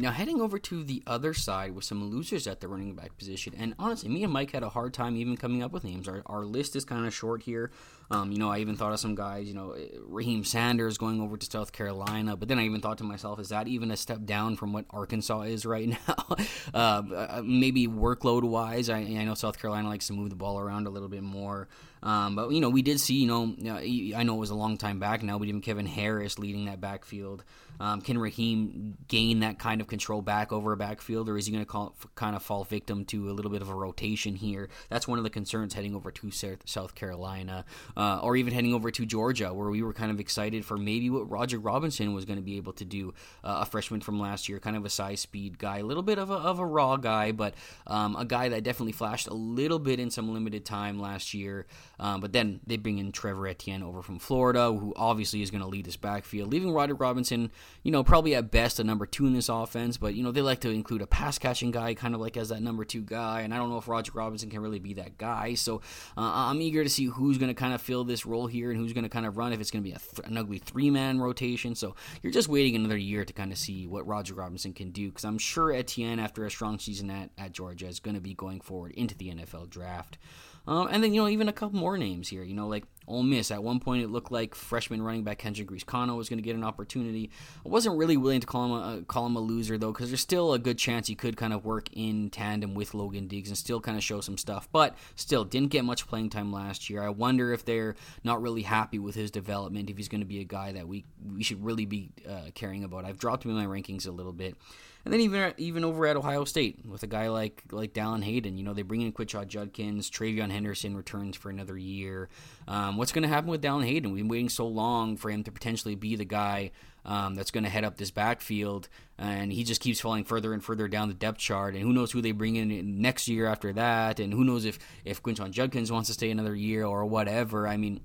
[0.00, 3.52] Now, heading over to the other side with some losers at the running back position,
[3.58, 6.08] and honestly, me and Mike had a hard time even coming up with names.
[6.08, 7.70] Our, our list is kind of short here.
[8.10, 9.76] Um, you know, I even thought of some guys, you know,
[10.06, 13.50] Raheem Sanders going over to South Carolina, but then I even thought to myself, is
[13.50, 16.36] that even a step down from what Arkansas is right now?
[16.74, 20.58] Uh, uh, maybe workload wise, I, I, know South Carolina likes to move the ball
[20.58, 21.68] around a little bit more.
[22.02, 24.78] Um, but, you know, we did see, you know, I know it was a long
[24.78, 27.44] time back now, but even Kevin Harris leading that backfield.
[27.80, 31.52] Um, can Raheem gain that kind of control back over a backfield, or is he
[31.52, 34.68] going to kind of fall victim to a little bit of a rotation here?
[34.90, 37.64] That's one of the concerns heading over to South Carolina,
[37.96, 41.10] uh, or even heading over to Georgia, where we were kind of excited for maybe
[41.10, 43.14] what Roderick Robinson was going to be able to do.
[43.42, 46.18] Uh, a freshman from last year, kind of a size speed guy, a little bit
[46.18, 47.54] of a, of a raw guy, but
[47.86, 51.66] um, a guy that definitely flashed a little bit in some limited time last year.
[52.00, 55.62] Um, but then they bring in Trevor Etienne over from Florida, who obviously is going
[55.62, 59.26] to lead this backfield, leaving Roderick Robinson you know, probably at best a number two
[59.26, 62.14] in this offense, but, you know, they like to include a pass catching guy kind
[62.14, 63.40] of like as that number two guy.
[63.40, 65.54] And I don't know if Roderick Robinson can really be that guy.
[65.54, 65.76] So
[66.16, 68.78] uh, I'm eager to see who's going to kind of fill this role here and
[68.78, 70.90] who's going to kind of run, if it's going to be th- an ugly three
[70.90, 71.74] man rotation.
[71.74, 75.08] So you're just waiting another year to kind of see what Roderick Robinson can do
[75.08, 78.34] because I'm sure Etienne, after a strong season at, at Georgia, is going to be
[78.34, 80.18] going forward into the NFL draft.
[80.66, 82.42] Um, and then, you know, even a couple more names here.
[82.42, 83.50] You know, like Ole Miss.
[83.50, 86.56] At one point, it looked like freshman running back Kedrick Reescano was going to get
[86.56, 87.30] an opportunity.
[87.64, 90.20] I wasn't really willing to call him a, call him a loser, though, because there's
[90.20, 93.58] still a good chance he could kind of work in tandem with Logan Diggs and
[93.58, 94.68] still kind of show some stuff.
[94.72, 97.02] But still, didn't get much playing time last year.
[97.02, 100.40] I wonder if they're not really happy with his development, if he's going to be
[100.40, 103.04] a guy that we, we should really be uh, caring about.
[103.04, 104.56] I've dropped him in my rankings a little bit.
[105.04, 108.56] And then even even over at Ohio State with a guy like like Dallan Hayden,
[108.56, 112.28] you know they bring in Quinshon Judkins, TreVeyon Henderson returns for another year.
[112.68, 114.12] Um, what's going to happen with Dallan Hayden?
[114.12, 116.72] We've been waiting so long for him to potentially be the guy
[117.04, 118.88] um, that's going to head up this backfield,
[119.18, 121.74] and he just keeps falling further and further down the depth chart.
[121.74, 124.78] And who knows who they bring in next year after that, and who knows if
[125.04, 127.66] if Quinshon Judkins wants to stay another year or whatever.
[127.66, 128.00] I mean,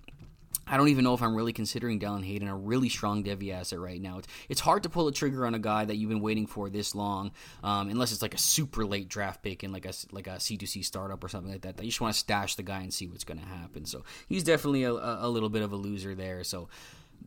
[0.68, 3.80] I don't even know if I'm really considering Dallan Hayden a really strong Devy asset
[3.80, 4.18] right now.
[4.20, 6.70] It's, it's hard to pull a trigger on a guy that you've been waiting for
[6.70, 7.32] this long,
[7.64, 10.84] um, unless it's like a super late draft pick in like a like a C2C
[10.84, 11.78] startup or something like that.
[11.78, 13.86] That you just want to stash the guy and see what's going to happen.
[13.86, 16.44] So he's definitely a, a little bit of a loser there.
[16.44, 16.70] So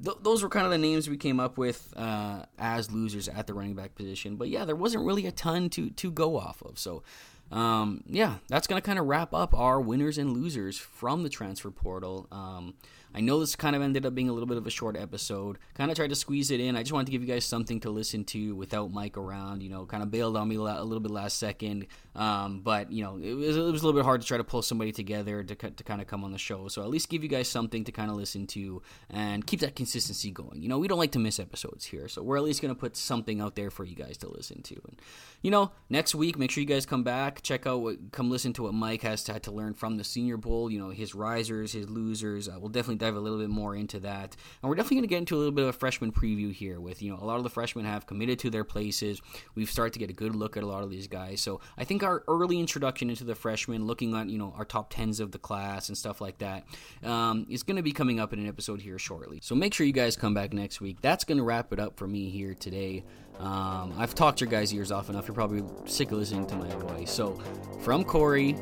[0.04, 3.46] th- those were kind of the names we came up with uh, as losers at
[3.46, 4.36] the running back position.
[4.36, 6.78] But yeah, there wasn't really a ton to to go off of.
[6.78, 7.02] So
[7.50, 11.28] um, yeah, that's going to kind of wrap up our winners and losers from the
[11.28, 12.26] transfer portal.
[12.30, 12.74] Um,
[13.14, 15.58] I know this kind of ended up being a little bit of a short episode.
[15.74, 16.76] Kind of tried to squeeze it in.
[16.76, 19.62] I just wanted to give you guys something to listen to without Mike around.
[19.62, 21.86] You know, kind of bailed on me a little bit last second.
[22.18, 24.44] Um, but, you know, it was, it was, a little bit hard to try to
[24.44, 26.66] pull somebody together to, to kind of come on the show.
[26.66, 29.76] So at least give you guys something to kind of listen to and keep that
[29.76, 30.60] consistency going.
[30.60, 32.08] You know, we don't like to miss episodes here.
[32.08, 34.62] So we're at least going to put something out there for you guys to listen
[34.62, 34.74] to.
[34.88, 35.00] And,
[35.42, 37.42] you know, next week, make sure you guys come back.
[37.42, 40.02] Check out what, come listen to what Mike has to, had to learn from the
[40.02, 40.72] Senior Bowl.
[40.72, 42.48] You know, his risers, his losers.
[42.48, 44.36] Uh, we'll definitely dive a little bit more into that.
[44.62, 46.80] And we're definitely going to get into a little bit of a freshman preview here
[46.80, 49.20] with, you know, a lot of the freshmen have committed to their places.
[49.54, 51.40] We've started to get a good look at a lot of these guys.
[51.40, 54.92] So I think our early introduction into the freshmen, looking at, you know, our top
[54.92, 56.64] 10s of the class and stuff like that,
[57.02, 59.40] um, is going to be coming up in an episode here shortly.
[59.42, 60.98] So make sure you guys come back next week.
[61.00, 63.04] That's going to wrap it up for me here today.
[63.38, 65.28] Um, I've talked your guys' ears off enough.
[65.28, 67.12] You're probably sick of listening to my voice.
[67.12, 67.40] So,
[67.82, 68.56] from Cory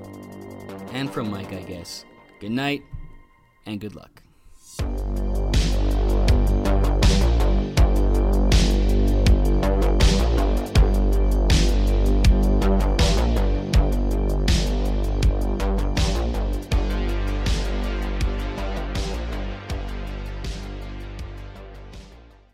[0.92, 2.04] and from Mike, I guess,
[2.40, 2.82] good night
[3.66, 4.25] and good luck
[4.80, 5.25] you